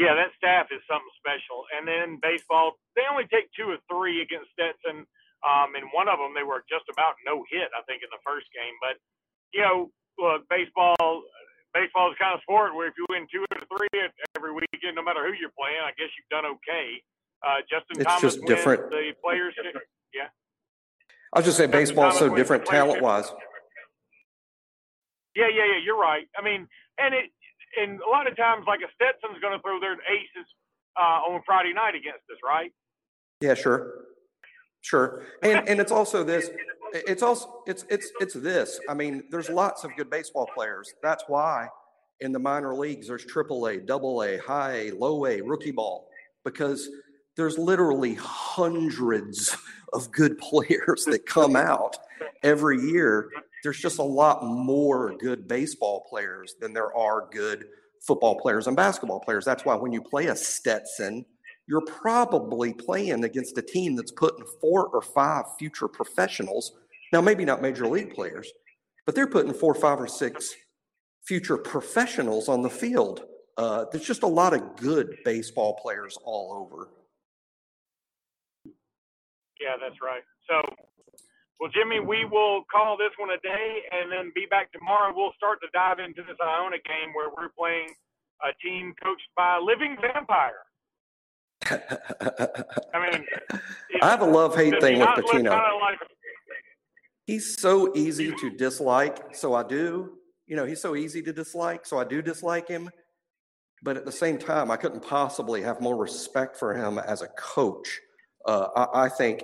Yeah, 0.00 0.16
that 0.16 0.32
staff 0.32 0.72
is 0.72 0.80
something 0.88 1.12
special. 1.20 1.68
And 1.76 1.84
then 1.84 2.16
baseball, 2.24 2.80
they 2.96 3.04
only 3.04 3.28
take 3.28 3.52
two 3.52 3.68
or 3.68 3.76
three 3.84 4.24
against 4.24 4.48
Stetson. 4.56 5.04
Um, 5.44 5.76
and 5.76 5.92
one 5.92 6.08
of 6.08 6.16
them, 6.16 6.32
they 6.32 6.40
were 6.40 6.64
just 6.72 6.88
about 6.88 7.20
no 7.28 7.44
hit, 7.52 7.68
I 7.76 7.84
think, 7.84 8.00
in 8.00 8.08
the 8.08 8.20
first 8.24 8.48
game. 8.56 8.72
But, 8.80 8.96
you 9.52 9.60
know, 9.60 9.92
look, 10.16 10.48
baseball, 10.48 10.96
baseball 11.76 12.08
is 12.08 12.16
kind 12.16 12.32
of 12.32 12.40
sport 12.48 12.72
where 12.72 12.88
if 12.88 12.96
you 12.96 13.04
win 13.12 13.28
two 13.28 13.44
or 13.44 13.60
three 13.68 13.92
every 14.40 14.56
weekend, 14.56 14.96
no 14.96 15.04
matter 15.04 15.20
who 15.20 15.36
you're 15.36 15.52
playing, 15.52 15.84
I 15.84 15.92
guess 16.00 16.08
you've 16.16 16.32
done 16.32 16.48
okay. 16.48 16.96
Uh, 17.44 17.60
Justin 17.68 18.00
it's 18.00 18.08
Thomas 18.08 18.40
just 18.40 18.40
different. 18.48 18.88
The 18.88 19.12
players, 19.20 19.52
yeah. 20.16 20.32
I 21.32 21.44
was 21.44 21.44
just 21.44 21.60
saying, 21.60 21.76
baseball 21.76 22.08
is 22.08 22.16
so 22.16 22.32
different 22.32 22.64
talent 22.64 23.04
wise. 23.04 23.28
Yeah, 25.36 25.52
yeah, 25.52 25.76
yeah. 25.76 25.80
You're 25.84 26.00
right. 26.00 26.24
I 26.36 26.42
mean, 26.42 26.68
and 26.96 27.14
it 27.14 27.28
and 27.76 28.00
a 28.00 28.10
lot 28.10 28.26
of 28.26 28.36
times, 28.36 28.64
like 28.66 28.80
a 28.80 28.90
Stetson's 28.94 29.40
going 29.40 29.56
to 29.56 29.62
throw 29.62 29.80
their 29.80 29.94
aces 29.94 30.46
uh, 30.96 31.30
on 31.30 31.42
Friday 31.44 31.72
night 31.72 31.94
against 31.94 32.24
us, 32.30 32.38
right? 32.44 32.72
Yeah, 33.40 33.54
sure, 33.54 34.04
sure. 34.80 35.22
And 35.42 35.68
and 35.68 35.80
it's 35.80 35.92
also 35.92 36.24
this. 36.24 36.50
It's 36.92 37.22
also 37.22 37.62
it's 37.68 37.84
it's 37.88 38.10
it's 38.18 38.34
this. 38.34 38.80
I 38.88 38.94
mean, 38.94 39.22
there's 39.30 39.48
lots 39.48 39.84
of 39.84 39.94
good 39.96 40.10
baseball 40.10 40.48
players. 40.52 40.92
That's 41.04 41.22
why 41.28 41.68
in 42.18 42.32
the 42.32 42.40
minor 42.40 42.74
leagues 42.74 43.06
there's 43.06 43.24
triple 43.24 43.68
A, 43.68 43.76
double 43.76 44.24
A, 44.24 44.38
high 44.38 44.72
A, 44.72 44.90
low 44.90 45.24
A, 45.24 45.40
rookie 45.40 45.70
ball, 45.70 46.08
because 46.44 46.90
there's 47.36 47.58
literally 47.58 48.14
hundreds 48.14 49.56
of 49.92 50.10
good 50.10 50.36
players 50.50 51.04
that 51.04 51.26
come 51.26 51.54
out 51.54 51.96
every 52.42 52.80
year 52.80 53.30
there's 53.62 53.78
just 53.78 53.98
a 53.98 54.04
lot 54.04 54.44
more 54.44 55.14
good 55.18 55.46
baseball 55.46 56.06
players 56.08 56.54
than 56.60 56.72
there 56.72 56.94
are 56.96 57.28
good 57.30 57.66
football 58.00 58.38
players 58.40 58.66
and 58.66 58.76
basketball 58.76 59.20
players. 59.20 59.44
That's 59.44 59.64
why 59.64 59.74
when 59.74 59.92
you 59.92 60.00
play 60.02 60.26
a 60.26 60.36
Stetson, 60.36 61.24
you're 61.66 61.84
probably 61.86 62.72
playing 62.72 63.24
against 63.24 63.58
a 63.58 63.62
team 63.62 63.96
that's 63.96 64.12
putting 64.12 64.44
four 64.60 64.86
or 64.86 65.02
five 65.02 65.44
future 65.58 65.88
professionals. 65.88 66.72
Now, 67.12 67.20
maybe 67.20 67.44
not 67.44 67.62
major 67.62 67.86
league 67.86 68.14
players, 68.14 68.50
but 69.06 69.14
they're 69.14 69.26
putting 69.26 69.52
four, 69.52 69.74
five, 69.74 70.00
or 70.00 70.08
six 70.08 70.54
future 71.26 71.56
professionals 71.56 72.48
on 72.48 72.62
the 72.62 72.70
field. 72.70 73.24
Uh, 73.56 73.84
there's 73.92 74.06
just 74.06 74.22
a 74.22 74.26
lot 74.26 74.54
of 74.54 74.76
good 74.76 75.16
baseball 75.24 75.78
players 75.82 76.16
all 76.24 76.66
over. 76.66 76.88
Yeah, 79.60 79.76
that's 79.80 80.00
right. 80.02 80.22
So 80.48 80.62
well, 81.60 81.70
Jimmy, 81.74 82.00
we 82.00 82.24
will 82.24 82.64
call 82.72 82.96
this 82.96 83.10
one 83.18 83.28
a 83.30 83.40
day 83.46 83.82
and 83.92 84.10
then 84.10 84.32
be 84.34 84.46
back 84.48 84.72
tomorrow. 84.72 85.12
We'll 85.14 85.34
start 85.36 85.60
to 85.60 85.68
dive 85.74 85.98
into 85.98 86.22
this 86.22 86.38
Iona 86.42 86.78
game 86.78 87.12
where 87.12 87.28
we're 87.28 87.50
playing 87.50 87.92
a 88.42 88.48
team 88.64 88.94
coached 89.02 89.28
by 89.36 89.58
a 89.58 89.60
living 89.60 89.96
vampire. 90.00 90.64
I 92.94 93.10
mean, 93.10 93.26
I 94.00 94.08
have 94.08 94.22
a 94.22 94.26
love 94.26 94.56
hate 94.56 94.80
thing 94.80 95.00
with 95.00 95.08
Pitino. 95.10 95.50
Like 95.50 95.98
he's 97.26 97.60
so 97.60 97.94
easy 97.94 98.32
to 98.32 98.50
dislike, 98.50 99.34
so 99.34 99.52
I 99.52 99.62
do. 99.62 100.14
You 100.46 100.56
know, 100.56 100.64
he's 100.64 100.80
so 100.80 100.96
easy 100.96 101.20
to 101.22 101.32
dislike, 101.32 101.84
so 101.84 101.98
I 101.98 102.04
do 102.04 102.22
dislike 102.22 102.68
him. 102.68 102.88
But 103.82 103.98
at 103.98 104.06
the 104.06 104.12
same 104.12 104.38
time, 104.38 104.70
I 104.70 104.78
couldn't 104.78 105.02
possibly 105.02 105.60
have 105.60 105.82
more 105.82 105.96
respect 105.96 106.56
for 106.56 106.74
him 106.74 106.98
as 106.98 107.20
a 107.20 107.28
coach. 107.28 108.00
Uh, 108.46 108.68
I, 108.74 109.04
I 109.04 109.08
think 109.10 109.42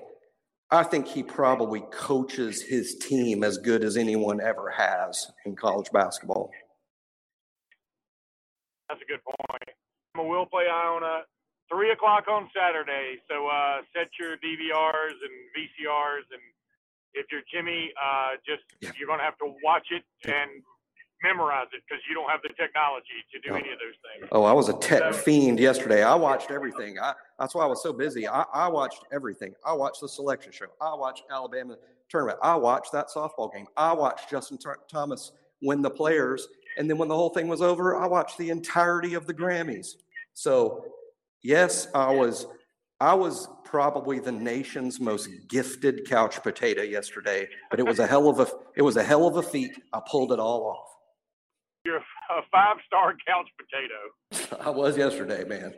I 0.70 0.82
think 0.82 1.06
he 1.06 1.22
probably 1.22 1.82
coaches 1.92 2.62
his 2.62 2.96
team 2.96 3.44
as 3.44 3.58
good 3.58 3.84
as 3.84 3.96
anyone 3.96 4.40
ever 4.40 4.70
has 4.70 5.30
in 5.44 5.54
college 5.54 5.90
basketball. 5.92 6.50
That's 8.88 9.00
a 9.00 9.06
good 9.06 9.22
point. 9.24 9.62
We'll 10.16 10.46
play 10.46 10.64
Iona 10.68 11.22
three 11.70 11.90
o'clock 11.90 12.24
on 12.28 12.48
Saturday. 12.54 13.18
So 13.28 13.46
uh, 13.46 13.82
set 13.94 14.08
your 14.18 14.36
DVRs 14.38 15.18
and 15.18 15.34
VCRs, 15.54 16.26
and 16.32 16.42
if 17.14 17.26
you're 17.30 17.46
Jimmy, 17.52 17.92
uh, 18.00 18.38
just 18.46 18.62
yeah. 18.80 18.90
you're 18.98 19.06
going 19.06 19.18
to 19.18 19.24
have 19.24 19.38
to 19.38 19.54
watch 19.62 19.86
it 19.90 20.04
and 20.24 20.62
memorize 21.22 21.66
it 21.72 21.82
because 21.88 22.02
you 22.08 22.14
don't 22.14 22.28
have 22.30 22.40
the 22.42 22.50
technology 22.50 23.24
to 23.32 23.40
do 23.40 23.54
oh. 23.54 23.56
any 23.56 23.72
of 23.72 23.78
those 23.78 23.96
things. 24.02 24.28
Oh, 24.32 24.44
I 24.44 24.52
was 24.52 24.68
a 24.68 24.74
tech 24.74 25.00
so, 25.00 25.12
fiend 25.12 25.58
yesterday. 25.58 26.02
I 26.02 26.14
watched 26.14 26.50
everything. 26.50 26.98
I, 26.98 27.14
that's 27.38 27.54
why 27.54 27.64
I 27.64 27.66
was 27.66 27.82
so 27.82 27.92
busy. 27.92 28.28
I, 28.28 28.44
I 28.52 28.68
watched 28.68 29.04
everything. 29.12 29.54
I 29.64 29.72
watched 29.72 30.00
the 30.00 30.08
selection 30.08 30.52
show. 30.52 30.66
I 30.80 30.94
watched 30.94 31.24
Alabama 31.30 31.76
tournament. 32.08 32.38
I 32.42 32.54
watched 32.54 32.92
that 32.92 33.08
softball 33.08 33.52
game. 33.52 33.66
I 33.76 33.92
watched 33.92 34.30
Justin 34.30 34.58
T- 34.58 34.68
Thomas 34.90 35.32
win 35.62 35.82
the 35.82 35.90
players. 35.90 36.48
And 36.78 36.88
then 36.88 36.98
when 36.98 37.08
the 37.08 37.16
whole 37.16 37.30
thing 37.30 37.48
was 37.48 37.62
over, 37.62 37.96
I 37.96 38.06
watched 38.06 38.38
the 38.38 38.50
entirety 38.50 39.14
of 39.14 39.26
the 39.26 39.34
Grammys. 39.34 39.94
So, 40.34 40.84
yes, 41.42 41.88
I 41.94 42.12
was 42.12 42.46
I 43.00 43.12
was 43.12 43.48
probably 43.64 44.20
the 44.20 44.32
nation's 44.32 45.00
most 45.00 45.28
gifted 45.48 46.08
couch 46.08 46.42
potato 46.42 46.82
yesterday, 46.82 47.46
but 47.70 47.78
it 47.78 47.84
was 47.84 47.98
a 47.98 48.06
hell 48.06 48.28
of 48.28 48.40
a 48.40 48.48
it 48.74 48.82
was 48.82 48.96
a 48.96 49.02
hell 49.02 49.26
of 49.26 49.36
a 49.36 49.42
feat. 49.42 49.72
I 49.92 50.00
pulled 50.08 50.32
it 50.32 50.38
all 50.38 50.64
off. 50.64 50.95
A 52.36 52.42
five 52.52 52.76
star 52.86 53.14
couch 53.26 53.48
potato. 53.58 54.60
I 54.66 54.70
was 54.70 54.96
yesterday, 54.98 55.44
man. 55.44 55.72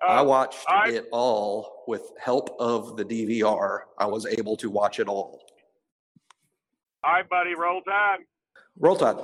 Uh, 0.00 0.06
I 0.06 0.22
watched 0.22 0.64
I, 0.68 0.90
it 0.90 1.08
all 1.12 1.84
with 1.86 2.12
help 2.18 2.56
of 2.58 2.96
the 2.96 3.04
DVR. 3.04 3.80
I 3.98 4.06
was 4.06 4.26
able 4.26 4.56
to 4.56 4.70
watch 4.70 5.00
it 5.00 5.08
all. 5.08 5.42
All 7.04 7.12
right, 7.12 7.28
buddy. 7.28 7.54
Roll 7.54 7.82
Tide. 7.82 8.20
Roll 8.78 8.96
Tide. 8.96 9.16